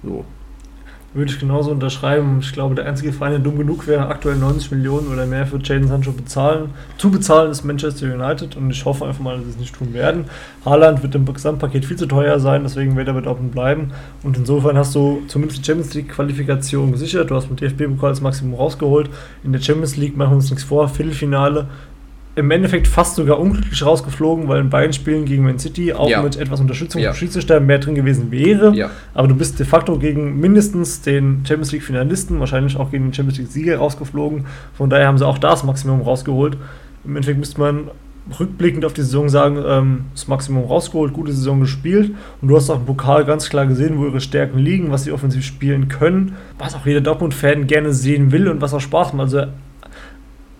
[0.02, 0.24] So.
[1.14, 2.38] Würde ich genauso unterschreiben.
[2.40, 5.58] Ich glaube, der einzige Verein, der dumm genug wäre, aktuell 90 Millionen oder mehr für
[5.62, 6.70] Jaden Sancho bezahlen.
[6.96, 9.92] Zu bezahlen ist Manchester United und ich hoffe einfach mal, dass sie es nicht tun
[9.92, 10.24] werden.
[10.64, 13.92] Haaland wird im Gesamtpaket viel zu teuer sein, deswegen wird er bei Dortmund bleiben.
[14.22, 17.30] Und insofern hast du zumindest die Champions League-Qualifikation gesichert.
[17.30, 19.10] Du hast mit DFB-Pokal das Maximum rausgeholt.
[19.44, 20.88] In der Champions League machen wir uns nichts vor.
[20.88, 21.68] Viertelfinale
[22.34, 26.22] im Endeffekt fast sogar unglücklich rausgeflogen, weil in beiden Spielen gegen Man City auch ja.
[26.22, 27.10] mit etwas Unterstützung ja.
[27.10, 28.74] vom Schiedsrichter mehr drin gewesen wäre.
[28.74, 28.90] Ja.
[29.12, 33.14] Aber du bist de facto gegen mindestens den Champions League Finalisten, wahrscheinlich auch gegen den
[33.14, 34.46] Champions League Sieger rausgeflogen.
[34.72, 36.56] Von daher haben sie auch das Maximum rausgeholt.
[37.04, 37.90] Im Endeffekt müsste man
[38.38, 42.14] rückblickend auf die Saison sagen, ähm, das Maximum rausgeholt, gute Saison gespielt.
[42.40, 45.12] Und du hast auch im Pokal ganz klar gesehen, wo ihre Stärken liegen, was sie
[45.12, 49.24] offensiv spielen können, was auch jeder Dortmund-Fan gerne sehen will und was auch Spaß macht.
[49.24, 49.46] Also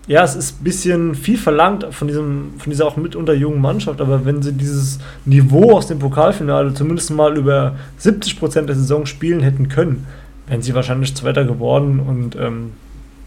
[0.07, 4.01] ja, es ist ein bisschen viel verlangt von, diesem, von dieser auch mitunter jungen Mannschaft,
[4.01, 9.05] aber wenn sie dieses Niveau aus dem Pokalfinale zumindest mal über 70 Prozent der Saison
[9.05, 10.05] spielen hätten können,
[10.47, 12.71] wären sie wahrscheinlich Zweiter geworden und ähm,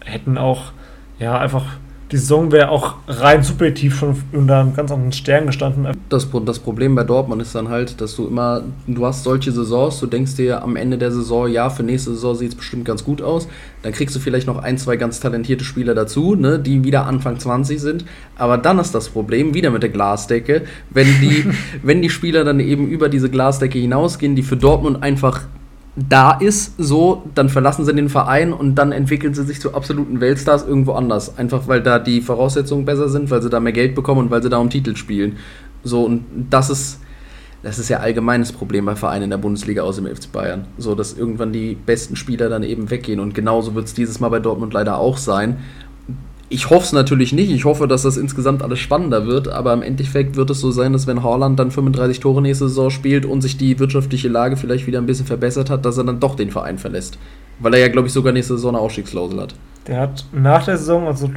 [0.05, 0.71] hätten auch
[1.19, 1.65] ja einfach
[2.11, 5.87] die Saison wäre auch rein subjektiv schon unter einem ganz anderen Stern gestanden.
[6.07, 9.99] Das, das Problem bei Dortmund ist dann halt, dass du immer, du hast solche Saisons,
[9.99, 13.03] du denkst dir am Ende der Saison, ja, für nächste Saison sieht es bestimmt ganz
[13.03, 13.49] gut aus.
[13.81, 17.39] Dann kriegst du vielleicht noch ein, zwei ganz talentierte Spieler dazu, ne, die wieder Anfang
[17.39, 18.05] 20 sind.
[18.37, 21.45] Aber dann ist das Problem, wieder mit der Glasdecke, wenn die,
[21.83, 25.41] wenn die Spieler dann eben über diese Glasdecke hinausgehen, die für Dortmund einfach
[25.97, 30.21] da ist, so, dann verlassen sie den Verein und dann entwickeln sie sich zu absoluten
[30.21, 31.37] Weltstars irgendwo anders.
[31.37, 34.43] Einfach weil da die Voraussetzungen besser sind, weil sie da mehr Geld bekommen und weil
[34.43, 35.37] sie da um Titel spielen.
[35.83, 36.99] So, und das ist,
[37.63, 40.65] das ist ja allgemeines Problem bei Vereinen in der Bundesliga aus dem FC Bayern.
[40.77, 43.19] So, dass irgendwann die besten Spieler dann eben weggehen.
[43.19, 45.57] Und genauso wird es dieses Mal bei Dortmund leider auch sein
[46.49, 47.51] ich hoffe es natürlich nicht.
[47.51, 49.49] Ich hoffe, dass das insgesamt alles spannender wird.
[49.49, 52.89] Aber im Endeffekt wird es so sein, dass wenn Haaland dann 35 Tore nächste Saison
[52.89, 56.19] spielt und sich die wirtschaftliche Lage vielleicht wieder ein bisschen verbessert hat, dass er dann
[56.19, 57.17] doch den Verein verlässt.
[57.59, 59.55] Weil er ja, glaube ich, sogar nächste Saison eine Ausstiegsklausel hat.
[59.87, 61.29] Der hat nach der Saison, also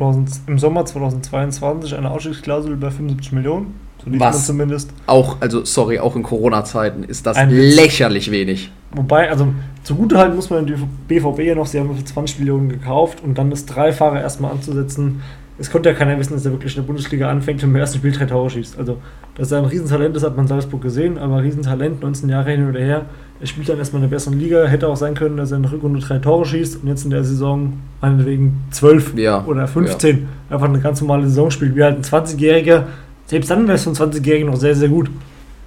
[0.46, 3.74] im Sommer 2022, eine Ausstiegsklausel über 75 Millionen.
[4.04, 4.90] So Was zumindest.
[5.06, 8.70] Auch, also sorry, auch in Corona-Zeiten ist das Ein lächerlich wenig.
[8.92, 9.48] Wobei, also
[9.84, 10.74] zugutehalten muss man die
[11.08, 15.20] BVB ja noch, sie haben für 20 Millionen gekauft und dann das Dreifache erstmal anzusetzen,
[15.60, 17.98] es konnte ja keiner wissen, dass er wirklich in der Bundesliga anfängt und im ersten
[17.98, 18.78] Spiel drei Tore schießt.
[18.78, 18.96] Also,
[19.34, 22.52] dass er ein Riesentalent ist, hat man in Salzburg gesehen, aber ein Riesentalent, 19 Jahre
[22.52, 23.04] hin oder her.
[23.40, 25.64] Er spielt dann erstmal in der besseren Liga, hätte auch sein können, dass er in
[25.64, 29.44] der Rückrunde drei Tore schießt und jetzt in der Saison meinetwegen 12 Ja.
[29.44, 32.84] oder 15 einfach eine ganz normale Saison spielt, wie halt ein 20-Jähriger.
[33.30, 35.08] Selbst dann wäre es für einen 20-Jährigen noch sehr, sehr gut.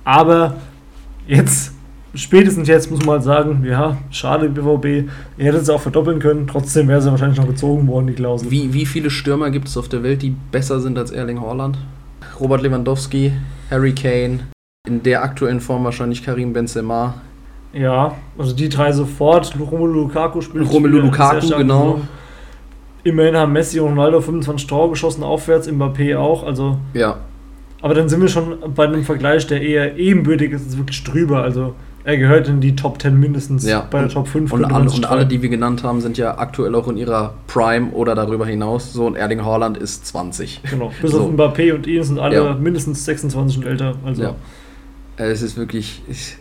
[0.04, 0.56] Aber
[1.26, 1.71] jetzt,
[2.13, 6.45] spätestens jetzt muss man halt sagen, ja, schade BVB, ihr hättet es auch verdoppeln können,
[6.45, 8.52] trotzdem wäre sie wahrscheinlich noch gezogen worden, die Klausel.
[8.52, 11.78] Wie, wie viele Stürmer gibt es auf der Welt, die besser sind als Erling Haaland?
[12.38, 13.32] Robert Lewandowski,
[13.71, 14.39] Harry Kane,
[14.86, 17.13] in der aktuellen Form wahrscheinlich Karim Benzema.
[17.71, 19.58] Ja, also die drei sofort.
[19.58, 20.69] Romelu Lukaku spielt.
[20.69, 22.02] Romelu Lukaku, genau.
[23.06, 26.43] Immerhin haben Messi und Ronaldo 25 Tore geschossen, aufwärts, Mbappé auch.
[26.43, 27.19] Also, Ja,
[27.84, 31.43] aber dann sind wir schon bei einem Vergleich, der eher ebenbürtig ist, ist wirklich drüber.
[31.43, 33.65] Also er gehört in die Top 10 mindestens.
[33.67, 34.52] Ja, bei der Top 5.
[34.52, 37.91] und, alle, und alle, die wir genannt haben, sind ja aktuell auch in ihrer Prime
[37.91, 38.91] oder darüber hinaus.
[38.93, 40.62] So, und Erling Haaland ist 20.
[40.69, 41.22] Genau, bis So.
[41.22, 42.54] auf Mbappé und ihn sind alle Ja.
[42.56, 43.96] mindestens 26 und älter.
[44.06, 44.36] Also Ja.
[45.17, 46.02] Äh, Es ist wirklich.
[46.10, 46.38] Es,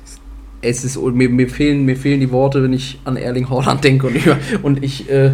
[0.85, 4.07] ist, mir, mir, fehlen, mir fehlen die Worte, wenn ich an Erling Haaland denke.
[4.07, 5.33] Und, über, und ich äh,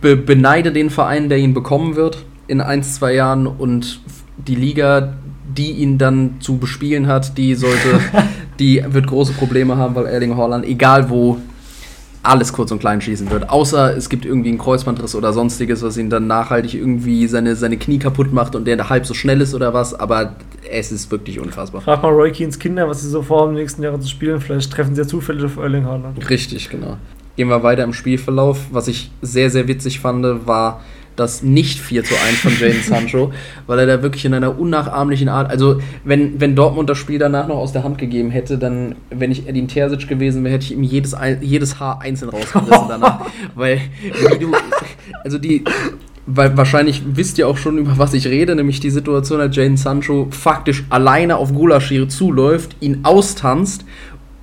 [0.00, 3.46] be, beneide den Verein, der ihn bekommen wird in ein, zwei Jahren.
[3.46, 4.00] Und
[4.46, 5.14] die Liga,
[5.56, 8.00] die ihn dann zu bespielen hat, die sollte.
[8.60, 11.38] die wird große Probleme haben, weil Erling Haaland, egal wo,
[12.22, 13.48] alles kurz und klein schießen wird.
[13.48, 17.78] Außer es gibt irgendwie einen Kreuzbandriss oder sonstiges, was ihn dann nachhaltig irgendwie seine, seine
[17.78, 19.98] Knie kaputt macht und der halb so schnell ist oder was.
[19.98, 20.36] Aber
[20.70, 21.80] es ist wirklich unfassbar.
[21.80, 24.40] frag mal Roy Keens Kinder, was sie so vorhaben, die nächsten Jahre zu spielen.
[24.40, 26.28] Vielleicht treffen sie ja zufällig auf Erling Haaland.
[26.28, 26.98] Richtig, genau.
[27.36, 28.66] Gehen wir weiter im Spielverlauf.
[28.70, 30.82] Was ich sehr, sehr witzig fand, war
[31.16, 33.32] das nicht 4 zu 1 von Jadon Sancho,
[33.66, 37.48] weil er da wirklich in einer unnachahmlichen Art, also wenn, wenn Dortmund das Spiel danach
[37.48, 40.72] noch aus der Hand gegeben hätte, dann, wenn ich Edin Terzic gewesen wäre, hätte ich
[40.72, 43.80] ihm jedes, jedes Haar einzeln rausgerissen danach, weil,
[44.32, 44.52] wie du,
[45.24, 45.64] also die,
[46.26, 49.76] weil wahrscheinlich wisst ihr auch schon, über was ich rede, nämlich die Situation, als Jadon
[49.76, 53.84] Sancho faktisch alleine auf Gulaschiri zuläuft, ihn austanzt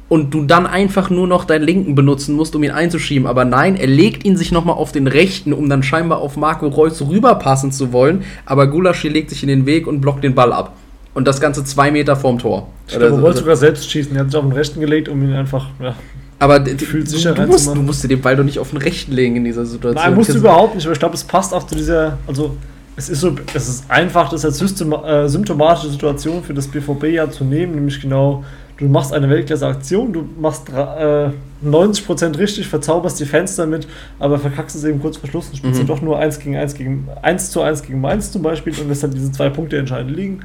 [0.09, 3.27] und du dann einfach nur noch deinen linken benutzen musst, um ihn einzuschieben.
[3.27, 6.67] Aber nein, er legt ihn sich nochmal auf den rechten, um dann scheinbar auf Marco
[6.67, 8.23] Reus rüberpassen zu wollen.
[8.45, 10.75] Aber Gulaschi legt sich in den Weg und blockt den Ball ab.
[11.13, 12.67] Und das Ganze zwei Meter vorm Tor.
[12.87, 13.43] Ich glaube, er Oder wollte so.
[13.43, 14.15] sogar selbst schießen.
[14.15, 15.67] Er hat sich auf den rechten gelegt, um ihn einfach.
[15.81, 15.95] Ja.
[16.39, 19.35] aber du, du, musst, du musst dir den Ball doch nicht auf den rechten legen
[19.35, 20.05] in dieser Situation.
[20.05, 22.17] Nein, musst du überhaupt nicht, aber ich glaube, es passt auch zu dieser.
[22.27, 22.55] Also,
[22.95, 27.29] es ist so, es ist einfach, das als äh, symptomatische Situation für das BVB ja
[27.29, 28.43] zu nehmen, nämlich genau,
[28.77, 31.29] du machst eine Weltklasse-Aktion, du machst äh,
[31.65, 33.87] 90% richtig, verzauberst die Fans damit,
[34.19, 35.87] aber verkackst es eben kurz vor Schluss und spielst Mhm.
[35.87, 39.03] doch nur 1 gegen 1 gegen 1 zu 1 gegen Mainz zum Beispiel und lässt
[39.03, 40.41] dann diese zwei Punkte entscheidend liegen.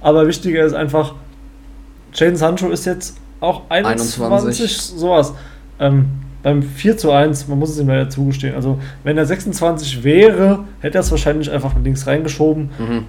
[0.00, 1.14] Aber wichtiger ist einfach,
[2.14, 4.76] Jadon Sancho ist jetzt auch 21, 21.
[4.98, 5.34] sowas.
[5.78, 6.06] Ähm,
[6.42, 8.54] beim 4 zu 1, man muss es ihm leider zugestehen.
[8.54, 12.70] Also, wenn er 26 wäre, hätte er es wahrscheinlich einfach mit links reingeschoben.
[12.78, 13.04] Mhm.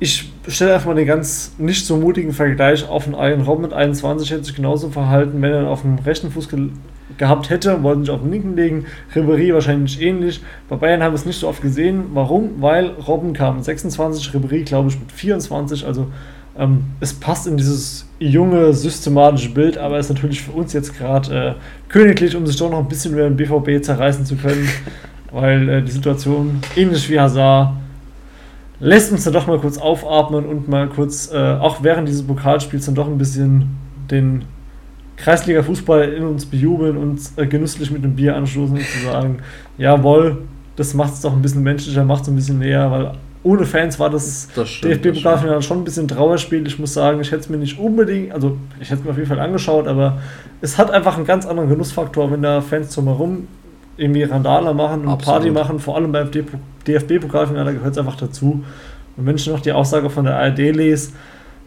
[0.00, 3.72] Ich stelle einfach mal den ganz nicht so mutigen Vergleich auf den einen Raum mit
[3.72, 6.68] 21 hätte sich genauso verhalten, wenn er auf dem rechten Fuß ge
[7.16, 8.86] gehabt hätte, wollte nicht auf den linken legen.
[9.12, 10.40] Ribéry wahrscheinlich ähnlich.
[10.68, 12.04] Bei Bayern haben wir es nicht so oft gesehen.
[12.12, 12.60] Warum?
[12.60, 15.84] Weil Robben kam mit 26, Ribéry glaube ich mit 24.
[15.84, 16.08] Also
[16.56, 21.56] ähm, es passt in dieses junge, systematische Bild, aber ist natürlich für uns jetzt gerade
[21.56, 24.68] äh, königlich, um sich doch noch ein bisschen über den BVB zerreißen zu können,
[25.32, 27.72] weil äh, die Situation ähnlich wie Hazard
[28.80, 32.86] lässt uns dann doch mal kurz aufatmen und mal kurz, äh, auch während dieses Pokalspiels,
[32.86, 33.76] dann doch ein bisschen
[34.10, 34.44] den
[35.16, 39.38] Kreisliga-Fußball in uns bejubeln und äh, genüsslich mit dem Bier anstoßen und zu sagen,
[39.78, 40.42] jawohl,
[40.76, 43.12] das macht es doch ein bisschen menschlicher, macht es ein bisschen näher, weil
[43.42, 44.80] ohne Fans war das Das.
[44.80, 46.66] DFB-Pokalfinale schon ein bisschen Trauerspiel.
[46.66, 49.16] Ich muss sagen, ich hätte es mir nicht unbedingt, also ich hätte es mir auf
[49.16, 50.18] jeden Fall angeschaut, aber
[50.60, 53.48] es hat einfach einen ganz anderen Genussfaktor, wenn da Fans drumherum
[53.98, 55.24] irgendwie Randale machen und Absolut.
[55.24, 56.30] Party machen, vor allem beim
[56.86, 58.64] DFB-Pokalfinale gehört es einfach dazu.
[59.16, 61.12] Und wenn ich noch die Aussage von der ARD lese,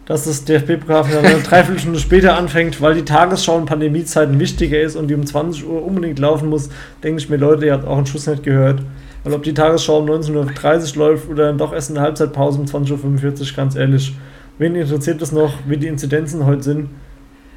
[0.06, 5.08] dass das DFB-Pokalfinale eine Dreiviertelstunde später anfängt, weil die Tagesschau in Pandemiezeiten wichtiger ist und
[5.08, 6.70] die um 20 Uhr unbedingt laufen muss,
[7.04, 8.80] denke ich mir, Leute, ihr habt auch einen Schuss nicht gehört.
[9.22, 12.58] Weil ob die Tagesschau um 19.30 Uhr läuft oder dann doch erst in der Halbzeitpause
[12.58, 14.16] um 20.45 Uhr, ganz ehrlich,
[14.58, 16.88] wen interessiert es noch, wie die Inzidenzen heute sind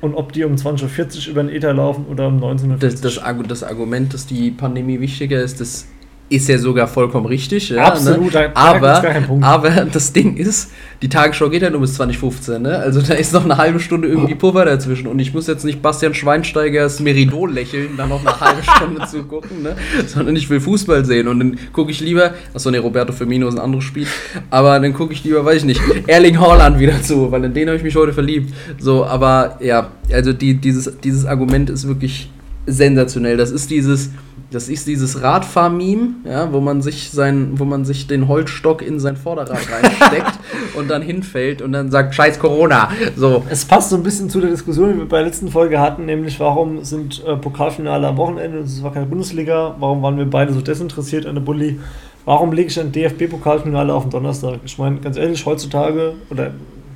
[0.05, 2.77] und ob die um 20.40 Uhr über den Ether laufen oder um 19.40 Uhr.
[2.77, 5.87] das, das, Argu- das Argument, dass die Pandemie wichtiger ist, das
[6.27, 7.69] ist ja sogar vollkommen richtig.
[7.69, 8.51] Ja, Absolut, ne?
[8.53, 9.03] da aber,
[9.41, 10.71] aber das Ding ist,
[11.03, 12.63] die Tagesschau geht ja nur bis 2015.
[12.63, 12.77] Ne?
[12.77, 15.05] Also da ist noch eine halbe Stunde irgendwie Puffer dazwischen.
[15.07, 19.23] Und ich muss jetzt nicht Bastian Schweinsteigers Meridol lächeln, dann noch eine halbe Stunde zu
[19.23, 19.75] gucken, ne?
[20.07, 21.27] sondern ich will Fußball sehen.
[21.27, 24.07] Und dann gucke ich lieber, achso, ne, Roberto Firmino ist ein anderes Spiel,
[24.49, 27.67] aber dann gucke ich lieber, weiß ich nicht, Erling Haaland wieder zu, weil in den
[27.67, 28.51] habe ich mich heute verliebt.
[28.79, 32.31] So, aber ja, also die, dieses, dieses Argument ist wirklich
[32.65, 33.38] sensationell.
[33.38, 34.09] Das ist dieses,
[34.55, 39.01] Das ist dieses Radfahr-Meme, ja, wo man sich sein, wo man sich den Holzstock in
[39.01, 40.39] sein Vorderrad reinsteckt
[40.77, 42.89] und dann hinfällt und dann sagt, scheiß Corona.
[43.17, 43.43] So.
[43.49, 46.05] Es passt so ein bisschen zu der Diskussion, die wir bei der letzten Folge hatten,
[46.05, 50.25] nämlich warum sind äh, Pokalfinale am Wochenende und es war keine Bundesliga, warum waren wir
[50.25, 51.77] beide so desinteressiert an der Bulli,
[52.23, 54.61] warum lege ich ein DFB-Pokalfinale auf den Donnerstag?
[54.63, 56.51] Ich meine, ganz ehrlich, heutzutage, oder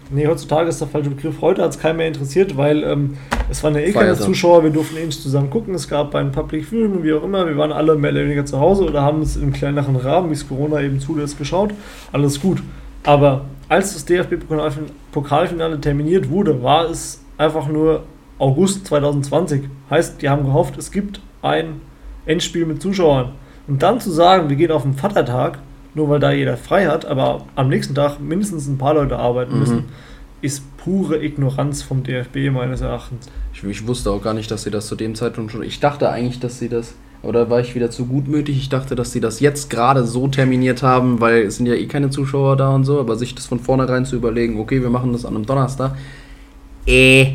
[0.09, 3.17] nee, heutzutage ist der falsche Begriff, heute hat es keinen mehr interessiert, weil ähm,
[3.49, 6.31] es waren ja eh keine Zuschauer, wir durften eh nicht zusammen gucken, es gab einen
[6.31, 9.21] Public Viewing, wie auch immer, wir waren alle mehr oder weniger zu Hause oder haben
[9.21, 11.71] es im kleineren Rahmen, wie es Corona eben zulässt, geschaut,
[12.11, 12.61] alles gut.
[13.03, 18.03] Aber als das DFB-Pokalfinale terminiert wurde, war es einfach nur
[18.39, 19.63] August 2020.
[19.89, 21.81] Heißt, die haben gehofft, es gibt ein
[22.25, 23.33] Endspiel mit Zuschauern.
[23.67, 25.59] Und dann zu sagen, wir gehen auf den Vatertag,
[25.95, 29.54] nur weil da jeder frei hat, aber am nächsten Tag mindestens ein paar Leute arbeiten
[29.54, 29.60] mhm.
[29.60, 29.84] müssen,
[30.41, 33.28] ist pure Ignoranz vom DFB meines Erachtens.
[33.54, 35.63] Ich, ich, wusste auch gar nicht, dass sie das zu dem Zeitpunkt schon.
[35.63, 36.93] Ich dachte eigentlich, dass sie das.
[37.21, 38.58] Oder war ich wieder zu gutmütig?
[38.58, 41.86] Ich dachte, dass sie das jetzt gerade so terminiert haben, weil es sind ja eh
[41.86, 45.12] keine Zuschauer da und so, aber sich das von vornherein zu überlegen, okay, wir machen
[45.12, 45.97] das an einem Donnerstag.
[46.88, 47.34] Äh,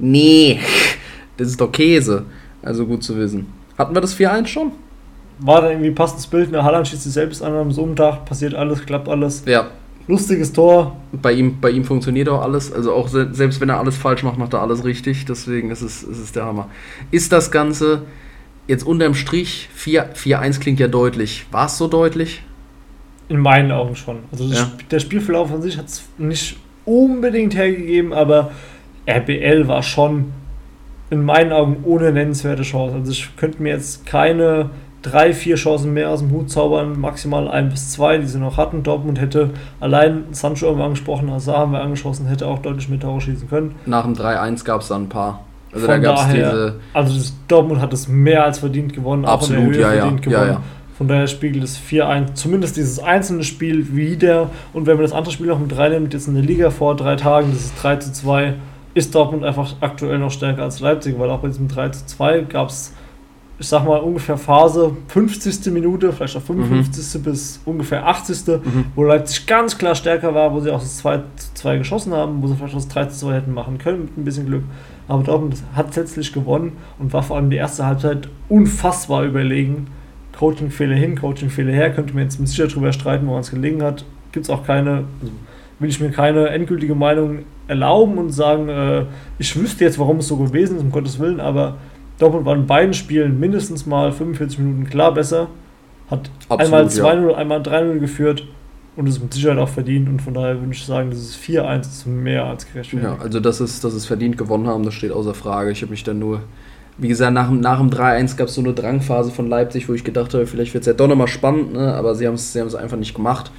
[0.00, 0.58] nee,
[1.36, 2.24] das ist doch Käse.
[2.62, 3.46] Also gut zu wissen.
[3.78, 4.72] Hatten wir das 4-1 schon?
[5.40, 6.46] War dann irgendwie passendes Bild.
[6.46, 9.44] In der Halland schießt sich selbst an am Sonntag, passiert alles, klappt alles.
[9.46, 9.68] Ja.
[10.06, 10.96] Lustiges Tor.
[11.12, 12.72] Bei ihm, bei ihm funktioniert auch alles.
[12.72, 15.24] Also auch selbst wenn er alles falsch macht, macht er alles richtig.
[15.24, 16.68] Deswegen ist es, ist es der Hammer.
[17.10, 18.02] Ist das Ganze
[18.66, 21.46] jetzt unterm Strich 4-1 klingt ja deutlich.
[21.50, 22.42] War es so deutlich?
[23.28, 24.18] In meinen Augen schon.
[24.32, 24.70] Also ja.
[24.90, 28.50] der Spielverlauf an sich hat es nicht unbedingt hergegeben, aber
[29.08, 30.32] RBL war schon
[31.10, 32.96] in meinen Augen ohne nennenswerte Chance.
[32.96, 34.70] Also ich könnte mir jetzt keine
[35.02, 38.56] drei, vier Chancen mehr aus dem Hut zaubern, maximal ein bis zwei, die sie noch
[38.56, 38.82] hatten.
[38.82, 43.00] Dortmund hätte allein Sancho haben wir angesprochen, Hazard haben wir angeschossen, hätte auch deutlich mehr
[43.00, 43.74] Tore schießen können.
[43.86, 45.40] Nach dem 3-1 gab es dann ein paar.
[45.72, 46.74] Also Von da gab es diese.
[46.92, 50.22] Also das, Dortmund hat es mehr als verdient gewonnen, Absolut, ja, ja, gewonnen.
[50.30, 50.62] Ja, ja.
[50.98, 54.50] Von daher spiegelt es 4-1, zumindest dieses einzelne Spiel wieder.
[54.74, 57.16] Und wenn wir das andere Spiel noch mit reinnehmen, jetzt in der Liga vor drei
[57.16, 58.54] Tagen, das ist 3 zu 2,
[58.92, 62.40] ist Dortmund einfach aktuell noch stärker als Leipzig, weil auch bei diesem 3 zu 2
[62.42, 62.92] gab es
[63.60, 65.70] ich sag mal, ungefähr Phase 50.
[65.70, 67.20] Minute, vielleicht auch 55.
[67.20, 67.24] Mhm.
[67.24, 68.46] bis ungefähr 80.
[68.46, 68.86] Mhm.
[68.94, 72.42] wo Leipzig ganz klar stärker war, wo sie auch das 2 zu 2 geschossen haben,
[72.42, 74.64] wo sie vielleicht auch das 3 zu 2 hätten machen können mit ein bisschen Glück.
[75.08, 79.88] Aber Dortmund hat letztlich gewonnen und war vor allem die erste Halbzeit unfassbar überlegen.
[80.38, 84.06] Coaching-Fehler hin, Coaching-Fehler her, könnte man jetzt mit Sicherheit drüber streiten, woran es gelegen hat.
[84.32, 85.04] Gibt es auch keine,
[85.78, 89.04] will ich mir keine endgültige Meinung erlauben und sagen, äh,
[89.38, 91.76] ich wüsste jetzt, warum es so gewesen ist, um Gottes Willen, aber
[92.20, 95.48] Dortmund war in beiden Spielen mindestens mal 45 Minuten klar besser.
[96.10, 97.36] Hat Absolut, einmal 2-0, ja.
[97.36, 98.46] einmal 3-0 geführt
[98.96, 100.08] und ist mit Sicherheit auch verdient.
[100.08, 103.10] Und von daher würde ich sagen, das ist 4-1 ist mehr als gerechtfertigt.
[103.10, 105.70] Ja, also dass es, dass es verdient gewonnen haben, das steht außer Frage.
[105.70, 106.42] Ich habe mich dann nur,
[106.98, 110.04] wie gesagt, nach, nach dem 3-1 gab es so eine Drangphase von Leipzig, wo ich
[110.04, 111.94] gedacht habe, vielleicht wird es ja doch nochmal spannend, ne?
[111.94, 113.50] aber sie haben es sie einfach nicht gemacht.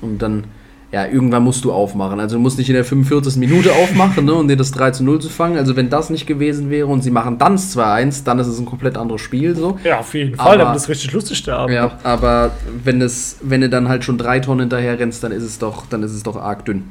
[0.00, 0.44] Und dann
[0.92, 2.20] ja, irgendwann musst du aufmachen.
[2.20, 3.36] Also du musst nicht in der 45.
[3.36, 5.58] Minute aufmachen ne, und dir das 3 zu 0 zu fangen.
[5.58, 8.66] Also wenn das nicht gewesen wäre und sie machen dann 2-1, dann ist es ein
[8.66, 9.56] komplett anderes Spiel.
[9.56, 9.78] So.
[9.82, 11.74] Ja, auf jeden Fall, aber, dann ist richtig lustig der Abend.
[11.74, 12.52] Ja, aber
[12.84, 15.86] wenn, es, wenn du dann halt schon drei Tonnen hinterher rennst, dann ist es doch,
[15.86, 16.84] dann ist es doch arg dünn.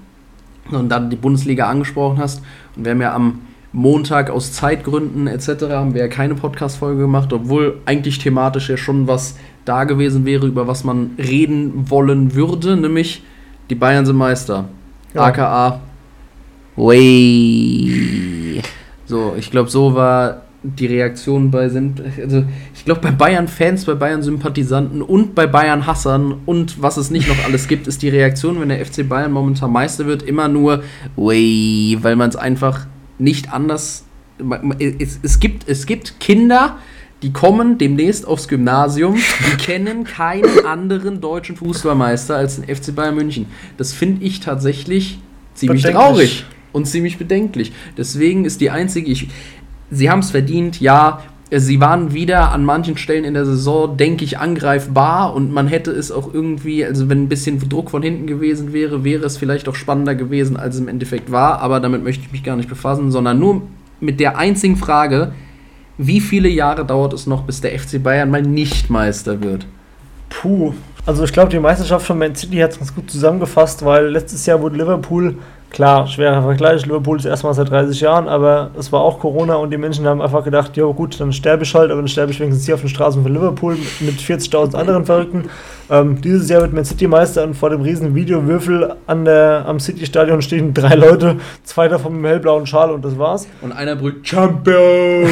[0.71, 2.41] Und dann die Bundesliga angesprochen hast,
[2.75, 3.39] und wir haben ja am
[3.71, 5.65] Montag aus Zeitgründen etc.
[5.69, 10.47] haben wir ja keine Podcast-Folge gemacht, obwohl eigentlich thematisch ja schon was da gewesen wäre,
[10.47, 13.23] über was man reden wollen würde, nämlich
[13.69, 14.65] die Bayern sind Meister.
[15.13, 15.23] Ja.
[15.23, 15.79] AKA.
[16.75, 18.61] Way.
[19.05, 23.93] So, ich glaube, so war die Reaktion bei also ich glaube bei Bayern Fans, bei
[23.93, 28.09] Bayern Sympathisanten und bei Bayern Hassern und was es nicht noch alles gibt, ist die
[28.09, 30.81] Reaktion, wenn der FC Bayern momentan Meister wird, immer nur
[31.15, 32.87] way, weil man es einfach
[33.19, 34.05] nicht anders
[34.79, 36.77] es, es gibt es gibt Kinder,
[37.25, 43.15] die kommen demnächst aufs Gymnasium, die kennen keinen anderen deutschen Fußballmeister als den FC Bayern
[43.15, 43.47] München.
[43.77, 45.17] Das finde ich tatsächlich
[45.55, 47.73] ziemlich traurig und ziemlich bedenklich.
[47.97, 49.29] Deswegen ist die einzige, ich,
[49.89, 54.23] sie haben es verdient, ja, sie waren wieder an manchen Stellen in der Saison, denke
[54.23, 58.27] ich, angreifbar und man hätte es auch irgendwie, also wenn ein bisschen Druck von hinten
[58.27, 62.03] gewesen wäre, wäre es vielleicht auch spannender gewesen, als es im Endeffekt war, aber damit
[62.03, 63.63] möchte ich mich gar nicht befassen, sondern nur
[63.99, 65.33] mit der einzigen Frage,
[65.97, 69.65] wie viele Jahre dauert es noch, bis der FC Bayern mal nicht Meister wird?
[70.29, 70.73] Puh.
[71.05, 74.45] Also ich glaube, die Meisterschaft von Man City hat es ganz gut zusammengefasst, weil letztes
[74.47, 75.37] Jahr wurde Liverpool,
[75.69, 79.69] klar, schwerer Vergleich, Liverpool ist erstmal seit 30 Jahren, aber es war auch Corona und
[79.69, 82.39] die Menschen haben einfach gedacht, ja gut, dann sterbe ich halt, aber dann sterbe ich
[82.39, 85.43] wenigstens hier auf den Straßen von Liverpool mit 40.000 anderen Verrückten.
[85.89, 89.79] Ähm, dieses Jahr wird Man City Meister und vor dem riesen Videowürfel an der, am
[89.79, 93.47] City-Stadion stehen drei Leute, zwei davon im hellblauen Schal und das war's.
[93.61, 95.29] Und einer brüllt Champions.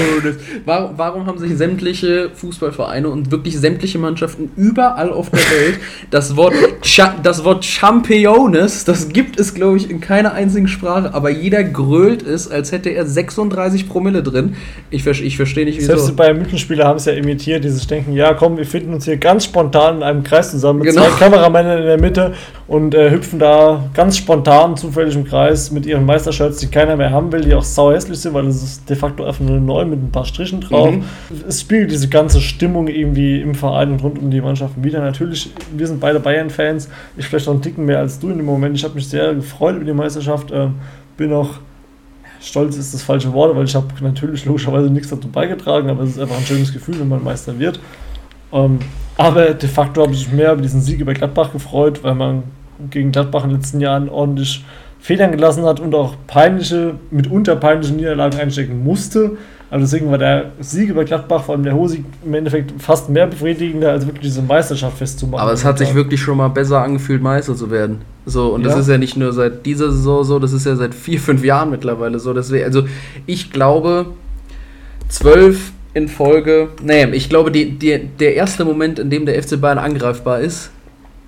[0.65, 5.79] warum, warum haben sich sämtliche Fußballvereine und wirklich sämtliche Mannschaften überall auf der Welt
[6.11, 11.13] das Wort, Cha das Wort Championes, das gibt es, glaube ich, in keiner einzigen Sprache,
[11.13, 14.55] aber jeder grölt es, als hätte er 36 Promille drin.
[14.91, 15.87] Ich, ich verstehe nicht, wieso.
[15.87, 19.05] Selbst die Bayern München-Spieler haben es ja imitiert, dieses Denken, ja komm, wir finden uns
[19.05, 21.03] hier ganz spontan in einem Kreis Kreis zusammen mit genau.
[21.03, 22.33] zwei Kameramännern in der Mitte
[22.67, 27.11] und äh, hüpfen da ganz spontan, zufällig im Kreis mit ihren Meistershirts, die keiner mehr
[27.11, 29.85] haben will, die auch sau hässlich sind, weil es ist de facto einfach nur neu
[29.85, 30.91] mit ein paar Strichen drauf.
[30.91, 31.03] Mhm.
[31.47, 34.99] Es spiegelt diese ganze Stimmung irgendwie im Verein und rund um die Mannschaften wieder.
[34.99, 36.89] Natürlich, wir sind beide Bayern-Fans.
[37.17, 38.75] Ich vielleicht noch einen Ticken mehr als du in dem Moment.
[38.75, 40.51] Ich habe mich sehr gefreut über die Meisterschaft.
[40.51, 40.67] Äh,
[41.17, 41.49] bin auch
[42.41, 46.09] stolz ist das falsche Wort, weil ich habe natürlich logischerweise nichts dazu beigetragen, aber es
[46.09, 47.79] ist einfach ein schönes Gefühl, wenn man Meister wird.
[48.53, 48.79] Ähm,
[49.17, 52.43] aber de facto habe ich mich mehr über diesen Sieg über Gladbach gefreut, weil man
[52.89, 54.63] gegen Gladbach in den letzten Jahren ordentlich
[54.99, 59.31] Federn gelassen hat und auch peinliche, mitunter peinliche Niederlagen einstecken musste.
[59.69, 63.27] Also deswegen war der Sieg über Gladbach, vor allem der Hosig, im Endeffekt fast mehr
[63.27, 65.43] befriedigender, als wirklich diese Meisterschaft festzumachen.
[65.43, 68.01] Aber es hat sich wirklich schon mal besser angefühlt, Meister zu werden.
[68.25, 68.69] So, und ja.
[68.69, 71.43] das ist ja nicht nur seit dieser Saison so, das ist ja seit vier, fünf
[71.43, 72.33] Jahren mittlerweile so.
[72.33, 72.83] Deswegen, also
[73.25, 74.05] ich glaube,
[75.09, 76.69] zwölf in Folge.
[76.81, 80.71] Nee, ich glaube, die, die, der erste Moment, in dem der FC Bayern angreifbar ist,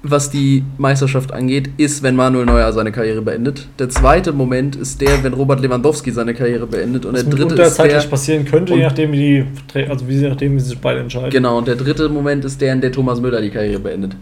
[0.08, 3.68] was die Meisterschaft angeht, ist, wenn Manuel Neuer seine Karriere beendet.
[3.80, 7.06] Der zweite Moment ist der, wenn Robert Lewandowski seine Karriere beendet.
[7.06, 10.56] Und was der dritte ist der, passieren könnte, je nachdem, wie die, also wie, nachdem,
[10.56, 11.32] wie sich beide entscheiden.
[11.32, 14.16] Genau, und der dritte Moment ist der, in der Thomas Müller die Karriere beendet.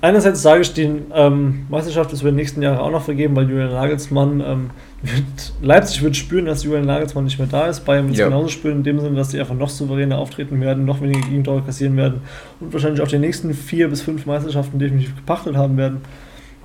[0.00, 3.48] Einerseits sage ich, die ähm, Meisterschaft ist über die nächsten Jahre auch noch vergeben, weil
[3.48, 4.70] Julian Nagelsmann ähm,
[5.02, 7.80] wird, Leipzig wird spüren, dass Julian Nagelsmann nicht mehr da ist.
[7.84, 10.84] Bayern wird es genauso spüren, in dem Sinne, dass sie einfach noch souveräner auftreten werden,
[10.84, 12.20] noch weniger Gegentore kassieren werden
[12.60, 16.02] und wahrscheinlich auch die nächsten vier bis fünf Meisterschaften definitiv gepachtet haben werden.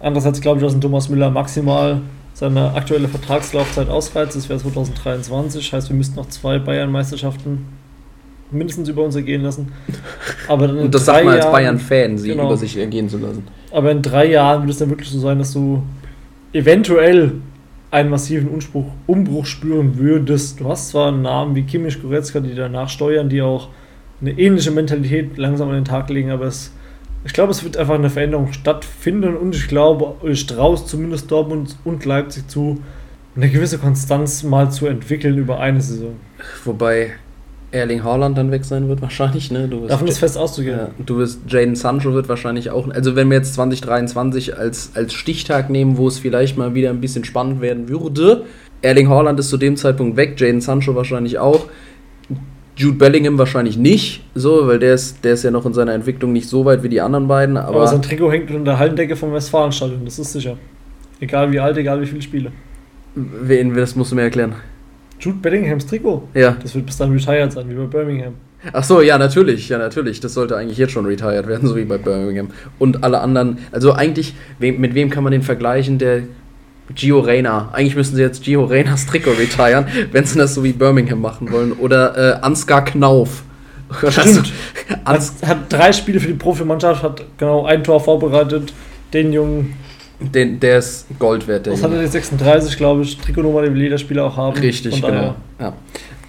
[0.01, 2.01] Andererseits glaube ich, dass ein Thomas Müller maximal
[2.34, 4.36] seine aktuelle Vertragslaufzeit ausreizt.
[4.36, 7.65] Das wäre 2023, heißt, wir müssten noch zwei Bayern-Meisterschaften
[8.52, 9.72] mindestens über uns ergehen lassen.
[10.47, 12.45] Aber dann Und das sagt man als Bayern-Fan, sie genau.
[12.45, 13.43] über sich ergehen zu lassen.
[13.72, 15.84] Aber in drei Jahren wird es dann wirklich so sein, dass du
[16.54, 17.34] eventuell
[17.91, 20.60] einen massiven Unspruch, Umbruch spüren würdest.
[20.60, 23.70] Du hast zwar einen Namen wie Kimmich, Goretzka, die danach steuern, die auch
[24.22, 26.72] eine ähnliche Mentalität langsam an den Tag legen, aber es,
[27.26, 30.45] ich glaube, es wird einfach eine Veränderung stattfinden und ich glaube, es
[30.86, 32.82] zumindest Dortmund und Leipzig zu,
[33.36, 36.16] eine gewisse Konstanz mal zu entwickeln über eine Saison.
[36.66, 37.12] Wobei
[37.72, 39.67] Erling Haaland dann weg sein wird wahrscheinlich, ne?
[39.67, 40.78] Du Davon ist fest auszugehen.
[40.78, 45.13] Ja, du wirst Jaden Sancho wird wahrscheinlich auch, also wenn wir jetzt 2023 als, als
[45.13, 48.45] Stichtag nehmen, wo es vielleicht mal wieder ein bisschen spannend werden würde,
[48.82, 51.67] Erling Haaland ist zu dem Zeitpunkt weg, Jaden Sancho wahrscheinlich auch.
[52.76, 56.32] Jude Bellingham wahrscheinlich nicht, so, weil der ist, der ist ja noch in seiner Entwicklung
[56.34, 57.57] nicht so weit wie die anderen beiden.
[57.57, 60.57] Aber, aber sein Trikot hängt unter der Hallendecke vom Westfalenstadion, das ist sicher.
[61.19, 62.51] Egal wie alt, egal wie viele Spiele.
[63.13, 64.55] Wen, das musst du mir erklären.
[65.22, 66.28] Jude Bellinghams Trikot.
[66.34, 66.57] Ja.
[66.61, 68.34] Das wird bis dann retired sein, wie bei Birmingham.
[68.74, 70.19] Ach so, ja, natürlich, ja, natürlich.
[70.19, 72.49] Das sollte eigentlich jetzt schon retired werden, so wie bei Birmingham.
[72.80, 75.99] Und alle anderen, also eigentlich, mit wem kann man den vergleichen?
[75.99, 76.24] Der
[76.95, 77.69] Gio Reyna.
[77.72, 81.51] Eigentlich müssten sie jetzt Gio Reynas Trikot retiren, wenn sie das so wie Birmingham machen
[81.51, 81.72] wollen.
[81.74, 83.43] Oder äh, Ansgar Knauf.
[84.09, 84.51] Stimmt.
[85.05, 88.74] Ans hat, hat drei Spiele für die Profimannschaft, hat genau ein Tor vorbereitet.
[89.13, 89.74] Den Jungen
[90.22, 91.65] den, der ist Gold wert.
[91.65, 94.57] Der Was hat er, die 36, glaube ich, Trikotnummer, die jeder Spieler auch haben.
[94.57, 95.36] Richtig, genau.
[95.59, 95.74] Ja.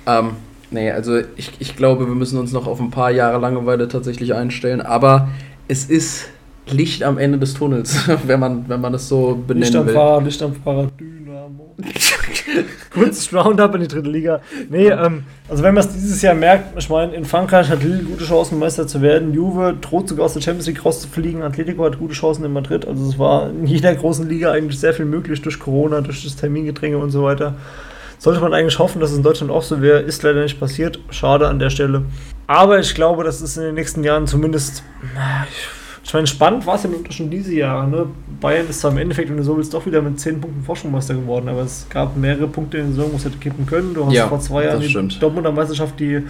[0.07, 0.31] Ähm,
[0.71, 4.35] nee, also ich, ich glaube, wir müssen uns noch auf ein paar Jahre Langeweile tatsächlich
[4.35, 5.29] einstellen, aber
[5.69, 6.29] es ist
[6.67, 9.95] Licht am Ende des Tunnels, wenn man, wenn man das so benennen Licht am will.
[9.95, 11.75] Fahrrad, Licht am Fahrrad, Dynamo.
[12.93, 14.41] Kurzes Roundup in die dritte Liga.
[14.69, 18.03] Nee, ähm, also wenn man es dieses Jahr merkt, ich meine, in Frankreich hat Lille
[18.05, 19.33] gute Chancen, Meister zu werden.
[19.33, 21.43] Juve droht sogar aus der Champions League rauszufliegen.
[21.43, 22.87] Atletico hat gute Chancen in Madrid.
[22.87, 26.37] Also es war in jeder großen Liga eigentlich sehr viel möglich durch Corona, durch das
[26.37, 27.55] Termingedränge und so weiter.
[28.19, 30.01] Sollte man eigentlich hoffen, dass es in Deutschland auch so wäre.
[30.01, 31.01] Ist leider nicht passiert.
[31.11, 32.05] Schade an der Stelle.
[32.47, 34.85] Aber ich glaube, dass es in den nächsten Jahren zumindest.
[35.49, 37.89] Ich, ich meine, spannend war es ja schon diese Jahre.
[37.89, 38.07] Ne?
[38.41, 41.15] Bayern ist zwar im Endeffekt, wenn du so willst, doch wieder mit 10 Punkten Forschungsmeister
[41.15, 43.95] geworden, aber es gab mehrere Punkte in der Saison, wo es hätte kippen können.
[43.95, 46.23] Du hast ja, vor zwei Jahren die Dortmunder Meisterschaft, die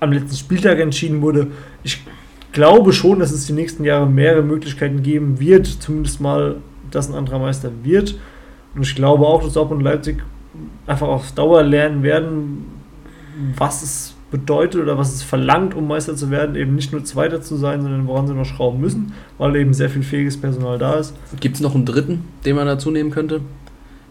[0.00, 1.48] am letzten Spieltag entschieden wurde.
[1.84, 2.02] Ich
[2.52, 6.56] glaube schon, dass es die nächsten Jahre mehrere Möglichkeiten geben wird, zumindest mal,
[6.90, 8.18] dass ein anderer Meister wird.
[8.74, 10.22] Und ich glaube auch, dass Dortmund und Leipzig
[10.86, 12.66] einfach auf Dauer lernen werden,
[13.56, 17.42] was es bedeutet oder was es verlangt, um Meister zu werden, eben nicht nur Zweiter
[17.42, 20.94] zu sein, sondern woran sie noch schrauben müssen, weil eben sehr viel fähiges Personal da
[20.94, 21.14] ist.
[21.40, 23.40] Gibt es noch einen dritten, den man dazu nehmen könnte?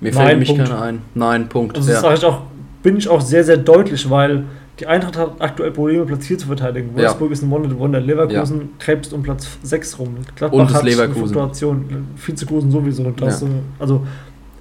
[0.01, 1.01] Mir fällt nämlich keiner ein.
[1.13, 1.78] Nein, Punkt.
[1.78, 2.01] Also ja.
[2.01, 2.41] das ich auch,
[2.84, 4.45] bin ich auch sehr, sehr deutlich, weil
[4.80, 6.95] Die Eintracht hat aktuell Probleme, Platz 4 zu verteidigen.
[6.95, 7.34] Wolfsburg ja.
[7.34, 7.99] ist ein Wonder.
[7.99, 8.67] Leverkusen ja.
[8.80, 10.15] krebst um Platz 6 rum.
[10.36, 11.34] Gladbach Und das Leverkusen.
[11.34, 12.07] Fluktuation.
[12.15, 13.13] Vizekusen sowieso.
[13.20, 13.38] Ja.
[13.78, 14.05] also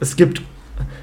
[0.00, 0.42] es gibt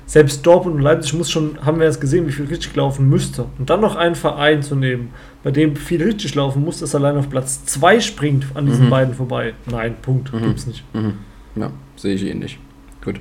[0.06, 3.46] selbst Dortmund und Leipzig muss schon, haben wir jetzt gesehen, wie viel richtig laufen müsste.
[3.58, 5.10] Und dann noch einen Verein zu nehmen,
[5.44, 8.90] bei dem viel richtig laufen muss, das allein auf Platz 2 springt an diesen mhm.
[8.90, 9.54] beiden vorbei.
[9.66, 10.34] Nein, Punkt.
[10.34, 10.42] Mhm.
[10.44, 10.84] Gibt's nicht.
[10.94, 11.14] Mhm.
[11.56, 12.60] Ja, sehe ich ähnlich.
[13.04, 13.20] Gut.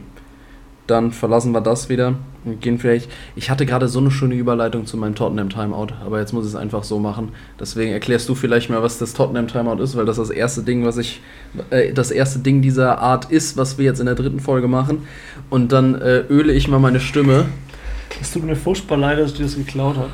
[0.86, 2.14] Dann verlassen wir das wieder
[2.44, 3.10] und gehen vielleicht.
[3.36, 6.50] Ich hatte gerade so eine schöne Überleitung zu meinem Tottenham Timeout, aber jetzt muss ich
[6.50, 7.30] es einfach so machen.
[7.58, 10.84] Deswegen erklärst du vielleicht mal, was das Tottenham Timeout ist, weil das das erste Ding,
[10.84, 11.22] was ich,
[11.70, 15.06] äh, das erste Ding dieser Art ist, was wir jetzt in der dritten Folge machen.
[15.48, 17.46] Und dann äh, öle ich mal meine Stimme.
[18.20, 20.10] Es tut mir furchtbar leid, dass ich das geklaut habe.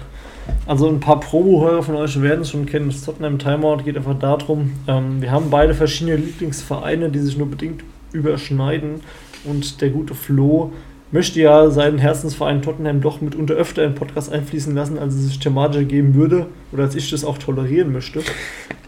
[0.66, 2.88] Also ein paar Probo-Hörer von euch werden es schon kennen.
[2.88, 7.48] Das Tottenham Timeout geht einfach darum, ähm, wir haben beide verschiedene Lieblingsvereine, die sich nur
[7.48, 9.00] bedingt überschneiden.
[9.45, 10.72] Und der gute Flo
[11.12, 15.38] möchte ja seinen Herzensverein Tottenham doch mitunter öfter in Podcast einfließen lassen, als es sich
[15.38, 18.20] thematisch geben würde oder als ich das auch tolerieren möchte.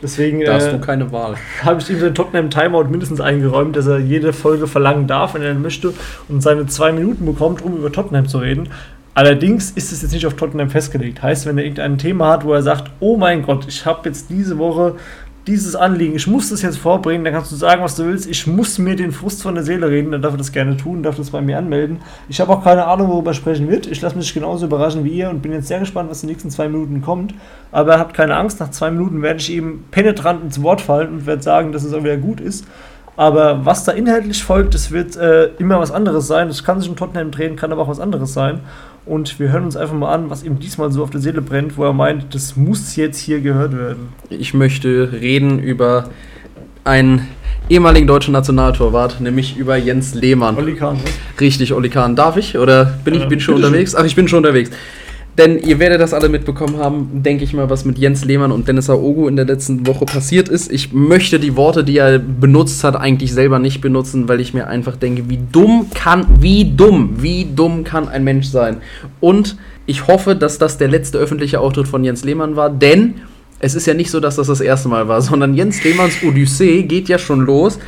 [0.03, 1.37] Deswegen da hast äh, du keine Wahl.
[1.63, 5.43] Habe ich ihm den Tottenham Timeout mindestens eingeräumt, dass er jede Folge verlangen darf, wenn
[5.43, 5.95] er möchte
[6.29, 8.69] und seine zwei Minuten bekommt, um über Tottenham zu reden.
[9.15, 11.23] Allerdings ist es jetzt nicht auf Tottenham festgelegt.
[11.23, 14.31] Heißt, wenn er irgendein Thema hat, wo er sagt, oh mein Gott, ich habe jetzt
[14.31, 14.95] diese Woche
[15.47, 18.28] dieses Anliegen, ich muss das jetzt vorbringen, dann kannst du sagen, was du willst.
[18.28, 21.03] Ich muss mir den Frust von der Seele reden, dann darf er das gerne tun,
[21.03, 21.99] darf das bei mir anmelden.
[22.28, 23.88] Ich habe auch keine Ahnung, worüber sprechen wird.
[23.88, 26.34] Ich lasse mich genauso überraschen wie ihr und bin jetzt sehr gespannt, was in den
[26.34, 27.34] nächsten zwei Minuten kommt.
[27.72, 31.26] Aber habt keine Angst, nach zwei Minuten werde ich ihm penetrant ins Wort fallen und
[31.26, 32.64] werde sagen, dass es auch wieder gut ist.
[33.16, 36.49] Aber was da inhaltlich folgt, das wird äh, immer was anderes sein.
[36.49, 38.61] Das kann sich um Tottenham drehen, kann aber auch was anderes sein.
[39.05, 41.77] Und wir hören uns einfach mal an, was ihm diesmal so auf der Seele brennt,
[41.77, 44.09] wo er meint, das muss jetzt hier gehört werden.
[44.31, 46.11] Ich möchte reden über
[46.85, 47.27] einen
[47.69, 50.57] ehemaligen deutschen Nationaltorwart, nämlich über Jens Lehmann.
[50.57, 51.41] Olli Kahn, was?
[51.41, 52.15] Richtig, Olli Kahn.
[52.15, 52.57] Darf ich?
[52.59, 53.95] Oder bin ich äh, bin schon unterwegs?
[53.95, 54.71] Ach, ich bin schon unterwegs.
[55.39, 58.68] Denn ihr werdet das alle mitbekommen haben, denke ich mal, was mit Jens Lehmann und
[58.68, 60.70] Dennis Aogo in der letzten Woche passiert ist.
[60.70, 64.66] Ich möchte die Worte, die er benutzt hat, eigentlich selber nicht benutzen, weil ich mir
[64.66, 68.78] einfach denke, wie dumm kann, wie dumm, wie dumm kann ein Mensch sein.
[69.20, 69.57] Und
[69.87, 73.14] ich hoffe, dass das der letzte öffentliche Auftritt von Jens Lehmann war, denn
[73.59, 76.83] es ist ja nicht so, dass das das erste Mal war, sondern Jens Lehmanns Odyssee
[76.83, 77.78] geht ja schon los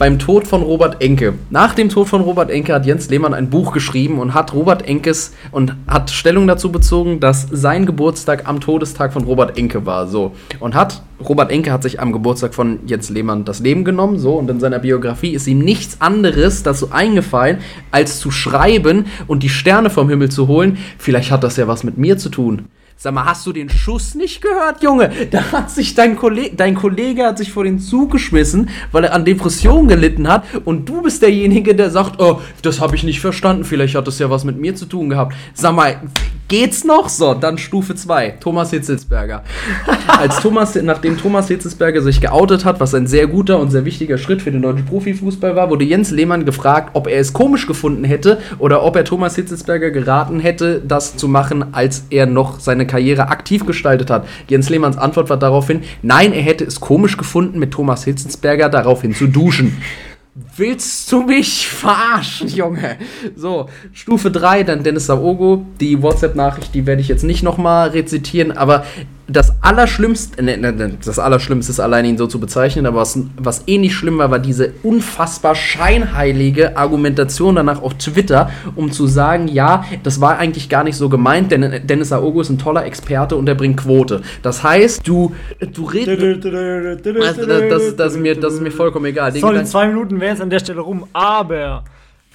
[0.00, 1.34] beim Tod von Robert Enke.
[1.50, 4.88] Nach dem Tod von Robert Enke hat Jens Lehmann ein Buch geschrieben und hat Robert
[4.88, 10.08] Enkes und hat Stellung dazu bezogen, dass sein Geburtstag am Todestag von Robert Enke war.
[10.08, 10.32] So.
[10.58, 14.36] Und hat, Robert Enke hat sich am Geburtstag von Jens Lehmann das Leben genommen, so,
[14.36, 17.58] und in seiner Biografie ist ihm nichts anderes dazu eingefallen,
[17.90, 20.78] als zu schreiben und die Sterne vom Himmel zu holen.
[20.96, 22.70] Vielleicht hat das ja was mit mir zu tun.
[23.02, 25.10] Sag mal, hast du den Schuss nicht gehört, Junge?
[25.30, 29.14] Da hat sich dein Kollege, dein Kollege hat sich vor den Zug geschmissen, weil er
[29.14, 33.20] an Depressionen gelitten hat und du bist derjenige, der sagt, oh, das habe ich nicht
[33.22, 35.34] verstanden, vielleicht hat das ja was mit mir zu tun gehabt.
[35.54, 35.96] Sag mal,
[36.48, 37.08] geht's noch?
[37.08, 39.44] So, dann Stufe 2, Thomas Hitzelsberger.
[40.06, 44.18] Als Thomas, nachdem Thomas Hitzelsberger sich geoutet hat, was ein sehr guter und sehr wichtiger
[44.18, 48.04] Schritt für den deutschen Profifußball war, wurde Jens Lehmann gefragt, ob er es komisch gefunden
[48.04, 52.89] hätte oder ob er Thomas Hitzelsberger geraten hätte, das zu machen, als er noch seine
[52.90, 54.26] Karriere aktiv gestaltet hat.
[54.48, 59.14] Jens Lehmanns Antwort war daraufhin, nein, er hätte es komisch gefunden, mit Thomas Hitzensberger daraufhin
[59.14, 59.78] zu duschen.
[60.60, 62.98] Willst du mich verarschen, Junge?
[63.34, 65.64] So, Stufe 3, dann Dennis Saogo.
[65.80, 68.84] Die WhatsApp-Nachricht, die werde ich jetzt nicht nochmal rezitieren, aber
[69.30, 73.18] das Allerschlimmste, ne, ne, ne, das Allerschlimmste ist allein ihn so zu bezeichnen, aber was,
[73.36, 79.06] was eh nicht schlimm war, war diese unfassbar scheinheilige Argumentation danach auf Twitter, um zu
[79.06, 82.84] sagen, ja, das war eigentlich gar nicht so gemeint, denn Dennis Aogo ist ein toller
[82.84, 84.22] Experte und er bringt Quote.
[84.42, 85.34] Das heißt, du,
[85.72, 86.10] du redest.
[86.46, 89.32] Also das, das, das, ist mir, das ist mir vollkommen egal.
[89.32, 91.84] Den so, in zwei Minuten wäre es an der Stelle rum, aber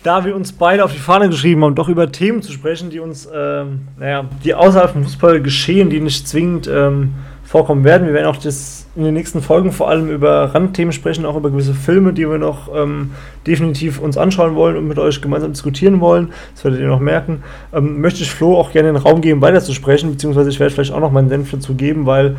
[0.02, 3.02] da wir uns beide auf die Fahne geschrieben haben, doch über Themen zu sprechen, die
[3.02, 8.08] uns, ähm, naja, die außerhalb vom Fußball geschehen, die nicht zwingend ähm, vorkommen werden.
[8.08, 11.50] Wir werden auch das in den nächsten Folgen vor allem über Randthemen sprechen, auch über
[11.50, 13.12] gewisse Filme, die wir noch ähm,
[13.46, 16.32] definitiv uns anschauen wollen und mit euch gemeinsam diskutieren wollen.
[16.54, 17.44] Das werdet ihr noch merken.
[17.74, 20.74] Ähm, möchte ich Flo auch gerne den Raum geben, weiter zu sprechen, beziehungsweise ich werde
[20.74, 22.38] vielleicht auch noch meinen Senf dazu geben, weil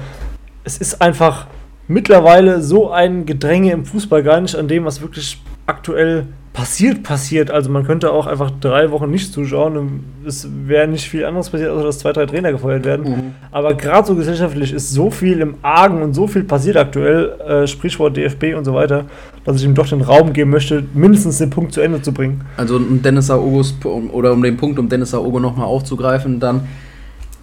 [0.65, 1.49] es ist einfach
[1.87, 7.51] mittlerweile so ein Gedränge im Fußball gar nicht an dem, was wirklich aktuell passiert, passiert.
[7.51, 11.51] Also man könnte auch einfach drei Wochen nicht zuschauen und es wäre nicht viel anderes
[11.51, 13.11] passiert, außer dass zwei, drei Trainer gefeuert werden.
[13.11, 13.35] Mhm.
[13.53, 17.67] Aber gerade so gesellschaftlich ist so viel im Argen und so viel passiert aktuell, äh,
[17.67, 19.05] Sprichwort DFB und so weiter,
[19.45, 22.41] dass ich ihm doch den Raum geben möchte, mindestens den Punkt zu Ende zu bringen.
[22.57, 26.67] Also um Dennis August oder um den Punkt, um Dennis Aogo nochmal aufzugreifen, dann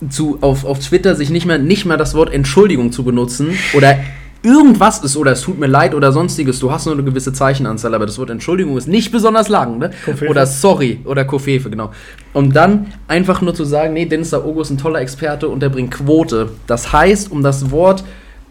[0.10, 3.96] zu, auf, auf Twitter sich nicht mehr, nicht mehr das Wort Entschuldigung zu benutzen oder
[4.44, 7.96] irgendwas ist oder es tut mir leid oder sonstiges, du hast nur eine gewisse Zeichenanzahl,
[7.96, 9.92] aber das Wort Entschuldigung ist nicht besonders lang, ne?
[10.06, 10.28] Kofefe.
[10.28, 11.92] Oder sorry oder Kofefe, genau.
[12.34, 15.70] Und dann einfach nur zu sagen, nee, Dennis Aogo ist ein toller Experte und der
[15.70, 16.50] bringt Quote.
[16.68, 18.04] Das heißt, um das Wort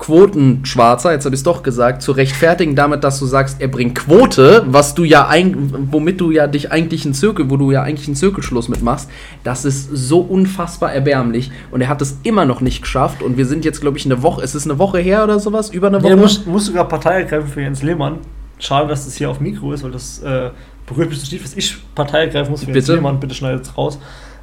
[0.03, 3.95] Quotenschwarzer, jetzt habe ich es doch gesagt, zu rechtfertigen damit, dass du sagst, er bringt
[3.95, 7.85] Quote, was du ja ein, womit du ja dich eigentlich einen Zirkel, wo du ja
[7.85, 9.09] eigentlich einen Zirkelschluss mitmachst,
[9.45, 13.47] das ist so unfassbar erbärmlich und er hat es immer noch nicht geschafft und wir
[13.47, 16.03] sind jetzt, glaube ich, eine Woche, es ist eine Woche her oder sowas, über eine
[16.03, 16.11] Woche.
[16.11, 18.19] Ja, muss, muss sogar Partei ergreifen für Jens Lehmann.
[18.59, 20.51] Schade, dass das hier auf Mikro ist, weil das äh,
[20.85, 22.97] berührt mich so tief, dass ich Partei ergreifen muss für Jens Bitte?
[22.97, 23.21] Lehmann.
[23.21, 24.01] Bitte schneidet es raus.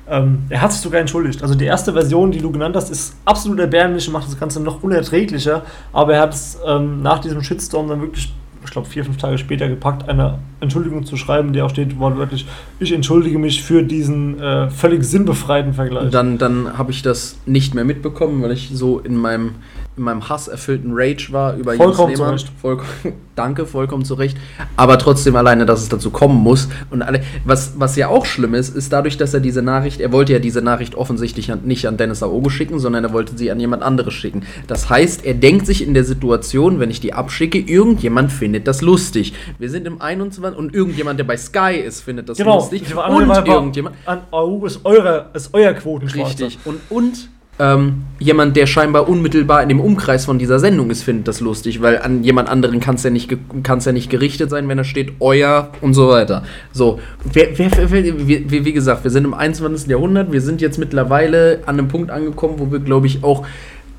[0.09, 1.41] Ähm, er hat sich sogar entschuldigt.
[1.41, 4.61] Also die erste Version, die du genannt hast, ist absolut erbärmlich und macht das Ganze
[4.61, 5.63] noch unerträglicher.
[5.93, 8.33] Aber er hat es ähm, nach diesem Shitstorm dann wirklich,
[8.63, 12.45] ich glaube, vier, fünf Tage später gepackt, eine Entschuldigung zu schreiben, die auch steht wortwörtlich,
[12.79, 16.09] ich entschuldige mich für diesen äh, völlig sinnbefreiten Vergleich.
[16.11, 19.55] Dann, dann habe ich das nicht mehr mitbekommen, weil ich so in meinem,
[19.97, 22.37] in meinem hasserfüllten Rage war über Vollkommen Jens Lehmann.
[22.37, 22.59] zu Recht.
[22.61, 22.89] Vollkommen,
[23.35, 24.37] danke, vollkommen zu Recht.
[24.77, 26.69] Aber trotzdem alleine, dass es dazu kommen muss.
[26.89, 30.11] Und alle, was, was ja auch schlimm ist, ist dadurch, dass er diese Nachricht, er
[30.11, 33.59] wollte ja diese Nachricht offensichtlich nicht an Dennis Aogo schicken, sondern er wollte sie an
[33.59, 34.43] jemand anderes schicken.
[34.67, 38.81] Das heißt, er denkt sich in der Situation, wenn ich die abschicke, irgendjemand findet das
[38.81, 39.33] lustig.
[39.57, 40.57] Wir sind im 21.
[40.57, 42.55] und irgendjemand, der bei Sky ist, findet das genau.
[42.55, 42.95] lustig.
[42.95, 43.95] War Und irgendjemand.
[44.05, 46.45] An AU ist, eure, ist euer Quotenschwarzer.
[46.45, 46.59] Richtig.
[46.65, 47.29] Und, und
[47.59, 51.81] ähm, jemand, der scheinbar unmittelbar in dem Umkreis von dieser Sendung ist, findet das lustig,
[51.81, 53.29] weil an jemand anderen kann es ja, nicht
[53.63, 56.43] kann's ja nicht gerichtet sein, wenn da steht euer und so weiter.
[56.71, 56.99] So,
[57.31, 59.89] wer, wer, wer, wie, wie gesagt, wir sind im 21.
[59.89, 63.45] Jahrhundert, wir sind jetzt mittlerweile an einem Punkt angekommen, wo wir, glaube ich, auch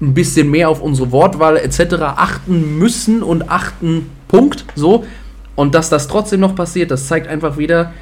[0.01, 1.97] ein bisschen mehr auf unsere Wortwahl etc.
[2.01, 5.05] achten müssen und achten, Punkt, so.
[5.55, 7.93] Und dass das trotzdem noch passiert, das zeigt einfach wieder,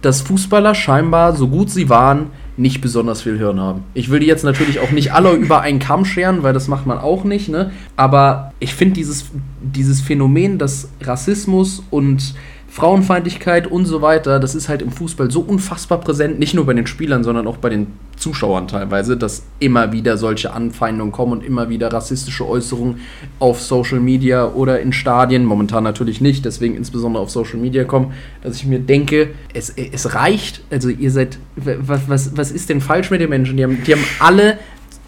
[0.00, 2.26] dass Fußballer scheinbar, so gut sie waren,
[2.58, 3.84] nicht besonders viel Hirn haben.
[3.94, 6.86] Ich will die jetzt natürlich auch nicht alle über einen Kamm scheren, weil das macht
[6.86, 7.70] man auch nicht, ne?
[7.96, 9.26] Aber ich finde dieses,
[9.62, 12.34] dieses Phänomen, dass Rassismus und
[12.68, 16.74] Frauenfeindlichkeit und so weiter, das ist halt im Fußball so unfassbar präsent, nicht nur bei
[16.74, 21.44] den Spielern, sondern auch bei den Zuschauern teilweise, dass immer wieder solche Anfeindungen kommen und
[21.44, 23.00] immer wieder rassistische Äußerungen
[23.38, 28.12] auf Social Media oder in Stadien, momentan natürlich nicht, deswegen insbesondere auf Social Media kommen,
[28.42, 32.80] dass ich mir denke, es, es reicht, also ihr seid, was, was, was ist denn
[32.80, 33.56] falsch mit den Menschen?
[33.56, 34.58] Die haben, die haben alle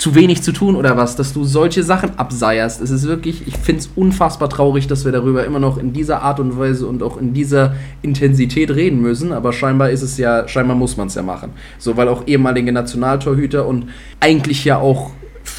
[0.00, 2.80] zu wenig zu tun oder was, dass du solche Sachen abseierst.
[2.80, 6.22] Es ist wirklich, ich finde es unfassbar traurig, dass wir darüber immer noch in dieser
[6.22, 10.48] Art und Weise und auch in dieser Intensität reden müssen, aber scheinbar ist es ja,
[10.48, 11.50] scheinbar muss man es ja machen.
[11.78, 13.90] So, weil auch ehemalige Nationaltorhüter und
[14.20, 15.10] eigentlich ja auch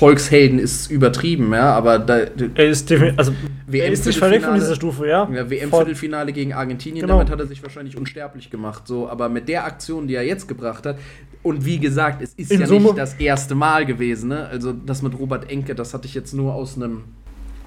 [0.02, 2.18] Volkshelden ist übertrieben, ja, aber da,
[2.56, 3.34] Er ist definitiv, also
[3.68, 5.30] WM er ist nicht verlegt von dieser Stufe, ja.
[5.32, 5.48] ja.
[5.48, 7.20] WM-Viertelfinale gegen Argentinien, Genau.
[7.20, 8.88] damit hat er sich wahrscheinlich unsterblich gemacht.
[8.88, 10.98] So, aber mit der Aktion, die er jetzt gebracht hat,
[11.44, 14.48] und wie gesagt, es ist In ja Summe- nicht das erste Mal gewesen, ne?
[14.48, 17.04] Also das mit Robert Enke, das hatte ich jetzt nur aus einem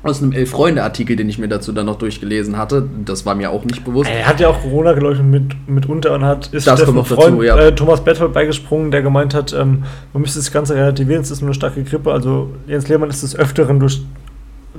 [0.05, 2.87] aus einem Elf-Freunde-Artikel, den ich mir dazu dann noch durchgelesen hatte.
[3.05, 4.11] Das war mir auch nicht bewusst.
[4.11, 7.21] Er hat ja auch Corona geleugnet mit, mitunter und hat ist Das Steffen noch dazu,
[7.21, 7.57] Freund, ja.
[7.59, 11.41] äh, Thomas Berthold beigesprungen, der gemeint hat, ähm, man müsste das Ganze relativieren, es ist
[11.41, 12.13] nur eine starke Grippe.
[12.13, 14.03] Also Jens Lehmann ist des Öfteren durch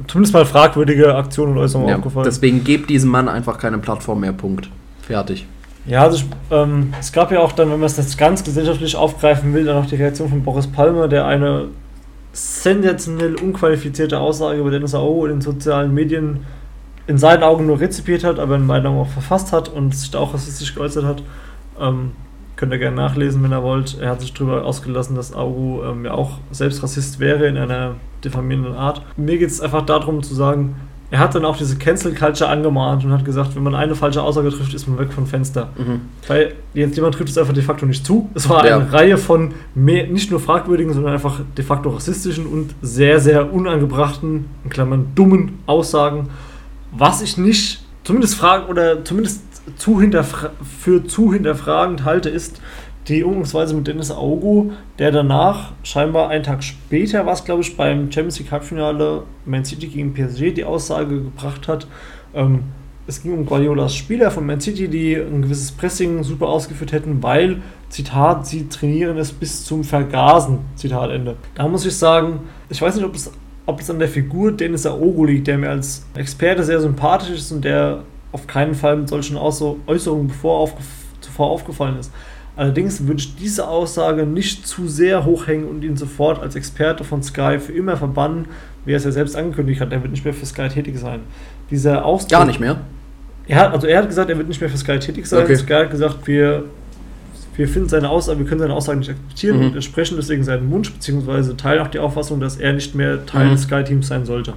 [0.07, 2.25] zumindest mal fragwürdige Aktionen und Äußerungen Ja, aufgefallen.
[2.25, 4.33] deswegen gebt diesem Mann einfach keine Plattform mehr.
[4.33, 4.69] Punkt.
[5.01, 5.45] Fertig.
[5.87, 9.53] Ja, also ähm, es gab ja auch dann, wenn man es jetzt ganz gesellschaftlich aufgreifen
[9.53, 11.67] will, dann auch die Reaktion von Boris Palmer, der eine
[12.35, 16.41] sensationell unqualifizierte Aussage über Dennis Aogo in den sozialen Medien
[17.07, 20.11] in seinen Augen nur rezipiert hat, aber in meinen Augen auch verfasst hat und sich
[20.11, 21.23] da auch rassistisch geäußert hat.
[21.79, 22.11] Ähm,
[22.57, 23.97] könnt ihr gerne nachlesen, wenn ihr wollt.
[23.99, 27.95] Er hat sich darüber ausgelassen, dass Aogo ähm, ja auch selbst Rassist wäre in einer
[28.23, 29.01] diffamierenden Art.
[29.15, 30.75] Mir geht es einfach darum zu sagen,
[31.11, 34.21] er hat dann auch diese Cancel Culture angemahnt und hat gesagt, wenn man eine falsche
[34.21, 35.69] Aussage trifft, ist man weg vom Fenster.
[35.77, 36.01] Mhm.
[36.27, 38.29] Weil jetzt jemand trifft es einfach de facto nicht zu.
[38.33, 38.77] Es war Ja.
[38.79, 43.53] eine Reihe von mehr, nicht nur fragwürdigen, sondern einfach de facto rassistischen und sehr, sehr
[43.53, 46.29] unangebrachten, in Klammern dummen Aussagen,
[46.91, 49.41] was ich nicht zumindest fragen oder zumindest
[49.77, 49.99] zu
[50.79, 52.61] für zu hinterfragend halte, ist
[53.07, 57.77] die Umgangsweise mit Dennis Aogo, der danach scheinbar einen Tag später war es, glaube ich,
[57.77, 61.87] beim Champions League Halbfinale Man City gegen PSG die Aussage gebracht hat,
[62.33, 62.63] ähm,
[63.07, 67.21] es ging um Guardiolas Spieler von Man City, die ein gewisses Pressing super ausgeführt hätten,
[67.21, 71.35] weil, Zitat, sie trainieren es bis zum Vergasen, Zitat Ende.
[71.53, 72.39] Da muss ich sagen,
[72.69, 73.31] ich weiß nicht, ob es,
[73.67, 77.51] ob es an der Figur Dennis Aogo liegt, der mir als Experte sehr sympathisch ist
[77.51, 78.01] und der
[78.31, 80.31] auf keinen Fall mit solchen Äußerungen
[81.21, 82.11] zuvor aufgefallen ist.
[82.57, 87.21] Allerdings würde ich diese Aussage nicht zu sehr hochhängen und ihn sofort als Experte von
[87.21, 88.45] Sky für immer verbannen,
[88.85, 89.91] wie er es ja selbst angekündigt hat.
[89.91, 91.19] Er wird nicht mehr für Sky tätig sein.
[91.69, 92.77] Dieser Ausdruck, Gar nicht mehr.
[93.47, 95.43] er hat, also er hat gesagt, er wird nicht mehr für Sky tätig sein.
[95.43, 95.55] Okay.
[95.57, 96.63] Sky hat gesagt, wir,
[97.57, 99.65] wir finden seine Aussage, wir können seine Aussage nicht akzeptieren Mhm.
[99.67, 103.47] und entsprechen deswegen seinen Wunsch, beziehungsweise teilen auch die Auffassung, dass er nicht mehr Teil
[103.47, 103.51] Mhm.
[103.51, 104.53] des Sky-Teams sein sollte.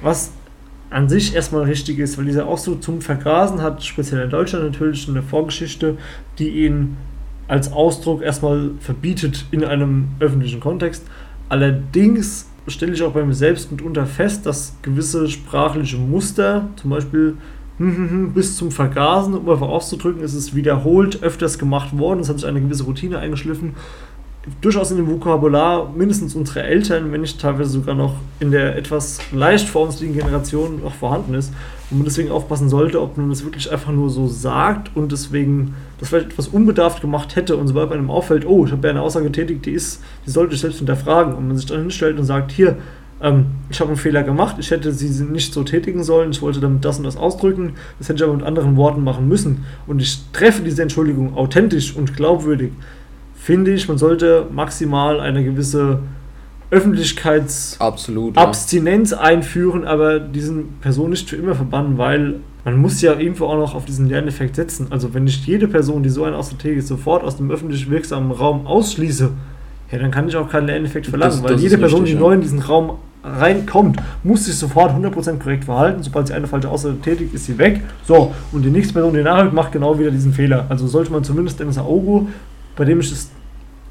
[0.00, 0.30] Was
[0.88, 5.06] an sich erstmal richtig ist, weil dieser Ausdruck zum Vergasen hat speziell in Deutschland natürlich
[5.08, 5.98] eine Vorgeschichte,
[6.38, 6.96] die ihn
[7.48, 11.04] als Ausdruck erstmal verbietet in einem öffentlichen Kontext.
[11.48, 17.36] Allerdings stelle ich auch bei mir selbst mitunter fest, dass gewisse sprachliche Muster, zum Beispiel
[18.34, 22.48] bis zum Vergasen, um einfach auszudrücken, ist es wiederholt öfters gemacht worden, es hat sich
[22.48, 23.74] eine gewisse Routine eingeschliffen
[24.60, 29.18] durchaus in dem Vokabular mindestens unsere Eltern, wenn nicht teilweise sogar noch in der etwas
[29.32, 31.52] leicht vor uns liegenden Generation noch vorhanden ist.
[31.90, 35.74] Und man deswegen aufpassen sollte, ob man das wirklich einfach nur so sagt und deswegen
[35.98, 39.02] das vielleicht etwas unbedarft gemacht hätte und sobald einem auffällt, oh, ich habe ja eine
[39.02, 41.34] Aussage getätigt, die ist, die sollte ich selbst hinterfragen.
[41.34, 42.76] Und man sich dann hinstellt und sagt, hier,
[43.20, 46.60] ähm, ich habe einen Fehler gemacht, ich hätte sie nicht so tätigen sollen, ich wollte
[46.60, 49.64] damit das und das ausdrücken, das hätte ich aber mit anderen Worten machen müssen.
[49.86, 52.72] Und ich treffe diese Entschuldigung authentisch und glaubwürdig,
[53.46, 56.00] finde ich, man sollte maximal eine gewisse
[56.72, 59.20] Öffentlichkeitsabstinenz ja.
[59.20, 63.76] einführen, aber diesen Personen nicht für immer verbannen, weil man muss ja irgendwo auch noch
[63.76, 64.88] auf diesen Lerneffekt setzen.
[64.90, 68.32] Also wenn ich jede Person, die so ein Ausstrategie ist, sofort aus dem öffentlich wirksamen
[68.32, 69.30] Raum ausschließe,
[69.92, 72.20] ja, dann kann ich auch keinen Lerneffekt verlangen, das, weil das jede Person, richtig, die
[72.20, 72.28] ja.
[72.28, 76.02] neu in diesen Raum reinkommt, muss sich sofort 100% korrekt verhalten.
[76.02, 77.80] Sobald sie eine falsche Aussage tätigt, ist sie weg.
[78.02, 80.66] So, und die nächste Person, die nachhört, macht genau wieder diesen Fehler.
[80.68, 82.26] Also sollte man zumindest Dennis Aogo,
[82.76, 83.30] bei dem ich es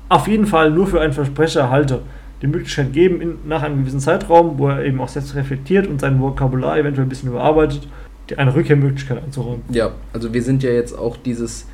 [0.07, 2.01] auf jeden Fall nur für einen Versprecher halte,
[2.41, 5.99] die Möglichkeit geben, in, nach einem gewissen Zeitraum, wo er eben auch selbst reflektiert und
[5.99, 7.87] sein Vokabular eventuell ein bisschen überarbeitet,
[8.29, 9.63] die, eine Rückkehrmöglichkeit einzuräumen.
[9.69, 11.67] Ja, also wir sind ja jetzt auch dieses,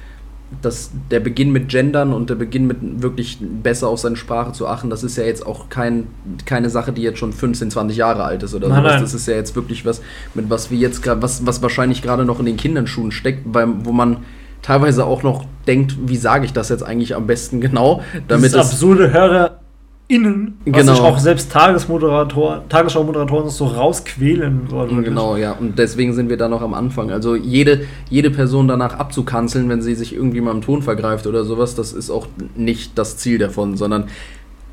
[0.61, 4.67] dass der Beginn mit Gendern und der Beginn mit wirklich besser auf seine Sprache zu
[4.67, 6.07] achten, das ist ja jetzt auch kein,
[6.45, 8.93] keine Sache, die jetzt schon 15, 20 Jahre alt ist oder nein, sowas.
[8.93, 9.01] Nein.
[9.01, 10.01] Das ist ja jetzt wirklich was,
[10.35, 13.67] mit was wir jetzt gerade, was, was wahrscheinlich gerade noch in den Kinderschuhen steckt, weil,
[13.85, 14.17] wo man
[14.61, 18.71] teilweise auch noch denkt, wie sage ich das jetzt eigentlich am besten genau, damit das
[18.71, 20.93] absurde HörerInnen, was genau.
[20.93, 25.03] sich auch selbst Tagesmoderator, Tagesschau-Moderatoren so rausquälen wollen.
[25.03, 25.53] Genau, ja.
[25.53, 27.11] Und deswegen sind wir da noch am Anfang.
[27.11, 31.43] Also jede, jede Person danach abzukanzeln, wenn sie sich irgendwie mal im Ton vergreift oder
[31.43, 34.05] sowas, das ist auch nicht das Ziel davon, sondern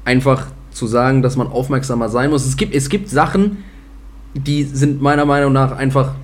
[0.04, 2.46] einfach zu sagen, dass man aufmerksamer sein muss.
[2.46, 3.58] Es gibt, es gibt Sachen,
[4.34, 6.14] die sind meiner Meinung nach einfach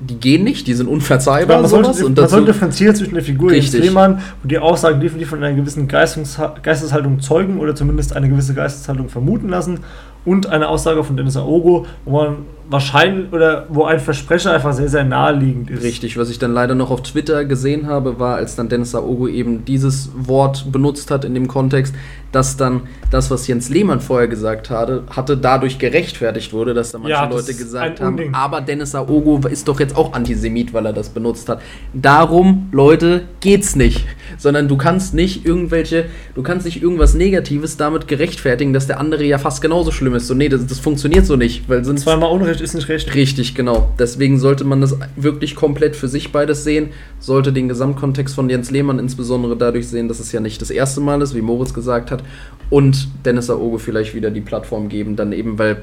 [0.00, 1.56] die gehen nicht, die sind unverzeihbar.
[1.56, 5.00] Ja, man, sollte, und man sollte differenzieren zwischen der Figur Jens Lehmann und die Aussagen
[5.00, 9.80] definitiv von einer gewissen Geisteshaltung zeugen oder zumindest eine gewisse Geisteshaltung vermuten lassen
[10.24, 12.36] und eine Aussage von Dennis Aogo, wo man
[12.68, 15.82] wahrscheinlich oder wo ein Versprecher einfach sehr, sehr naheliegend ist.
[15.82, 19.28] Richtig, was ich dann leider noch auf Twitter gesehen habe, war, als dann Dennis Aogo
[19.28, 21.94] eben dieses Wort benutzt hat in dem Kontext,
[22.34, 26.98] dass dann das, was Jens Lehmann vorher gesagt hatte, hatte dadurch gerechtfertigt wurde, dass da
[26.98, 30.92] manche ja, Leute gesagt haben, aber Dennis Aogo ist doch jetzt auch Antisemit, weil er
[30.92, 31.62] das benutzt hat.
[31.92, 34.04] Darum, Leute, geht's nicht.
[34.36, 39.24] Sondern du kannst nicht irgendwelche, du kannst nicht irgendwas Negatives damit gerechtfertigen, dass der andere
[39.24, 40.26] ja fast genauso schlimm ist.
[40.26, 41.68] So, nee, das, das funktioniert so nicht.
[41.68, 43.14] Weil sonst Zweimal Unrecht ist nicht recht.
[43.14, 43.92] Richtig, genau.
[43.98, 48.70] Deswegen sollte man das wirklich komplett für sich beides sehen, sollte den Gesamtkontext von Jens
[48.70, 52.10] Lehmann insbesondere dadurch sehen, dass es ja nicht das erste Mal ist, wie Moritz gesagt
[52.10, 52.22] hat,
[52.70, 55.82] und Dennis Aogo vielleicht wieder die Plattform geben, dann eben, weil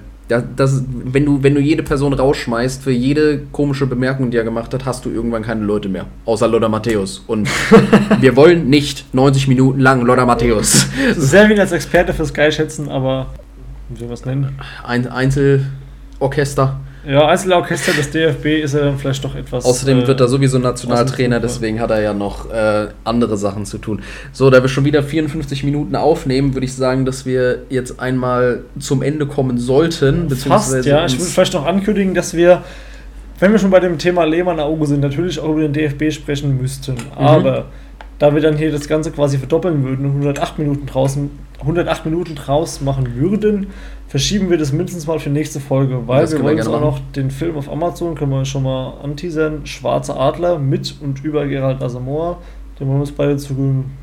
[0.56, 4.74] das, wenn, du, wenn du jede Person rausschmeißt für jede komische Bemerkung, die er gemacht
[4.74, 6.06] hat, hast du irgendwann keine Leute mehr.
[6.26, 7.24] Außer Lothar Matthäus.
[7.28, 7.50] Und
[8.22, 10.88] wir wollen nicht 90 Minuten lang Lothar Matthäus.
[11.18, 13.28] Sehr wenig als Experte fürs Sky schätzen, aber
[13.90, 14.58] wie soll was nennen?
[14.84, 15.08] Ein
[16.22, 16.80] Einzelorchester.
[17.08, 19.66] Ja, Einzelorchester des DFB ist er dann vielleicht doch etwas.
[19.66, 23.80] Außerdem äh, wird er sowieso Nationaltrainer, deswegen hat er ja noch äh, andere Sachen zu
[23.80, 24.02] tun.
[24.32, 28.62] So, da wir schon wieder 54 Minuten aufnehmen, würde ich sagen, dass wir jetzt einmal
[28.80, 30.30] zum Ende kommen sollten.
[30.30, 31.06] Fast, ja.
[31.06, 32.64] Ich würde vielleicht noch ankündigen, dass wir,
[33.40, 36.62] wenn wir schon bei dem Thema Lehmann Auge sind, natürlich auch über den DFB sprechen
[36.62, 36.94] müssten.
[36.94, 37.00] Mhm.
[37.18, 37.66] Aber
[38.20, 42.36] da wir dann hier das Ganze quasi verdoppeln würden und 108 Minuten draußen, 108 Minuten
[42.36, 43.68] draus machen würden,
[44.12, 47.00] verschieben wir das mindestens mal für die nächste Folge, weil wir wollen uns auch noch
[47.16, 51.82] den Film auf Amazon, können wir schon mal anteasern, Schwarze Adler mit und über Gerald
[51.82, 52.38] Asamoah,
[52.78, 53.56] den wollen wir uns beide zu,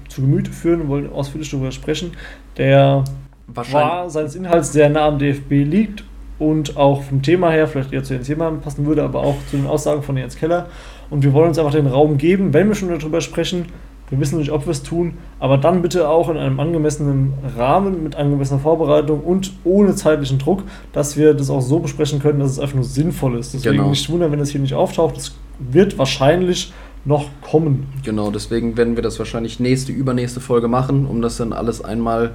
[0.09, 2.13] zu Gemüte führen und wollen ausführlich darüber sprechen,
[2.57, 3.05] der
[3.49, 6.05] war seines Inhalts sehr nah am DFB liegt
[6.39, 9.59] und auch vom Thema her vielleicht eher zu Jens Thema passen würde, aber auch zu
[9.59, 10.69] den Aussagen von Jens Keller.
[11.11, 13.67] Und wir wollen uns einfach den Raum geben, wenn wir schon darüber sprechen,
[14.11, 18.03] wir wissen nicht, ob wir es tun, aber dann bitte auch in einem angemessenen Rahmen,
[18.03, 22.53] mit angemessener Vorbereitung und ohne zeitlichen Druck, dass wir das auch so besprechen können, dass
[22.53, 23.55] es einfach nur sinnvoll ist.
[23.55, 23.91] Deswegen genau.
[23.91, 25.17] nicht wundern, wenn es hier nicht auftaucht.
[25.17, 26.73] Es wird wahrscheinlich
[27.05, 27.87] noch kommen.
[28.05, 32.33] Genau, deswegen werden wir das wahrscheinlich nächste, übernächste Folge machen, um das dann alles einmal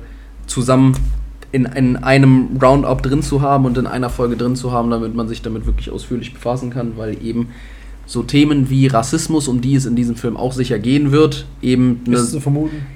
[0.47, 0.95] zusammen
[1.51, 5.13] in, in einem Roundup drin zu haben und in einer Folge drin zu haben, damit
[5.15, 7.49] man sich damit wirklich ausführlich befassen kann, weil eben
[8.05, 12.01] so Themen wie Rassismus, um die es in diesem Film auch sicher gehen wird, eben
[12.05, 12.17] eine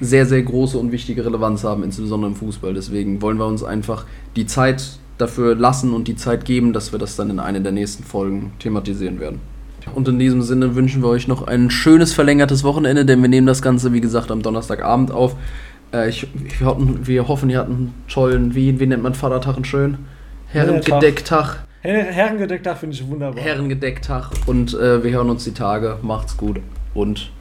[0.01, 2.73] sehr, sehr große und wichtige Relevanz haben, insbesondere im Fußball.
[2.73, 4.05] Deswegen wollen wir uns einfach
[4.35, 7.71] die Zeit dafür lassen und die Zeit geben, dass wir das dann in einer der
[7.71, 9.39] nächsten Folgen thematisieren werden.
[9.95, 13.47] Und in diesem Sinne wünschen wir euch noch ein schönes verlängertes Wochenende, denn wir nehmen
[13.47, 15.35] das Ganze, wie gesagt, am Donnerstagabend auf.
[15.93, 16.27] Äh, ich,
[16.59, 19.97] wir, hatten, wir hoffen, ihr hatten einen tollen, wie, wie nennt man Vatertag einen schön?
[20.47, 21.65] Herrengedecktag.
[21.93, 23.41] Herrengedecktag finde ich wunderbar.
[23.41, 25.97] Herrengedecktag und äh, wir hören uns die Tage.
[26.01, 26.59] Macht's gut
[26.93, 27.31] und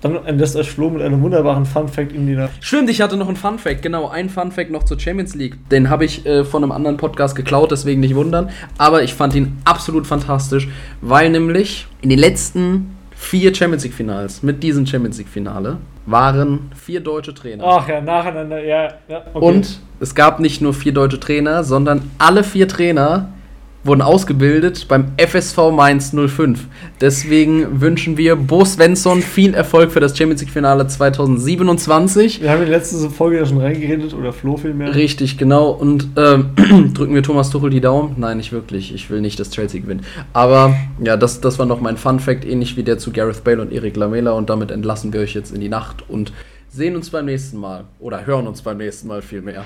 [0.00, 2.52] dann entlässt euch Flo mit einem wunderbaren Fun-Fact in die Nacht.
[2.60, 4.08] Stimmt, ich hatte noch einen Fun-Fact, genau.
[4.08, 5.58] Ein Fun-Fact noch zur Champions League.
[5.68, 8.48] Den habe ich äh, von einem anderen Podcast geklaut, deswegen nicht wundern.
[8.78, 10.68] Aber ich fand ihn absolut fantastisch,
[11.02, 15.76] weil nämlich in den letzten vier Champions League-Finals, mit diesem Champions League-Finale,
[16.06, 17.62] waren vier deutsche Trainer.
[17.66, 18.94] Ach ja, nacheinander, ja.
[19.06, 19.44] ja okay.
[19.44, 23.28] Und es gab nicht nur vier deutsche Trainer, sondern alle vier Trainer
[23.82, 26.66] wurden ausgebildet beim FSV Mainz 05.
[27.00, 32.42] Deswegen wünschen wir Bo Svensson viel Erfolg für das Champions League Finale 2027.
[32.42, 34.94] Wir haben in der letzten Folge ja schon reingeredet oder Flo vielmehr.
[34.94, 35.70] Richtig, genau.
[35.70, 36.38] Und äh,
[36.94, 38.16] drücken wir Thomas Tuchel die Daumen?
[38.18, 38.94] Nein, nicht wirklich.
[38.94, 40.04] Ich will nicht, dass Chelsea gewinnt.
[40.32, 43.62] Aber ja, das, das war noch mein Fun Fact, ähnlich wie der zu Gareth Bale
[43.62, 44.32] und Erik Lamela.
[44.32, 46.32] Und damit entlassen wir euch jetzt in die Nacht und
[46.68, 47.84] sehen uns beim nächsten Mal.
[47.98, 49.64] Oder hören uns beim nächsten Mal vielmehr.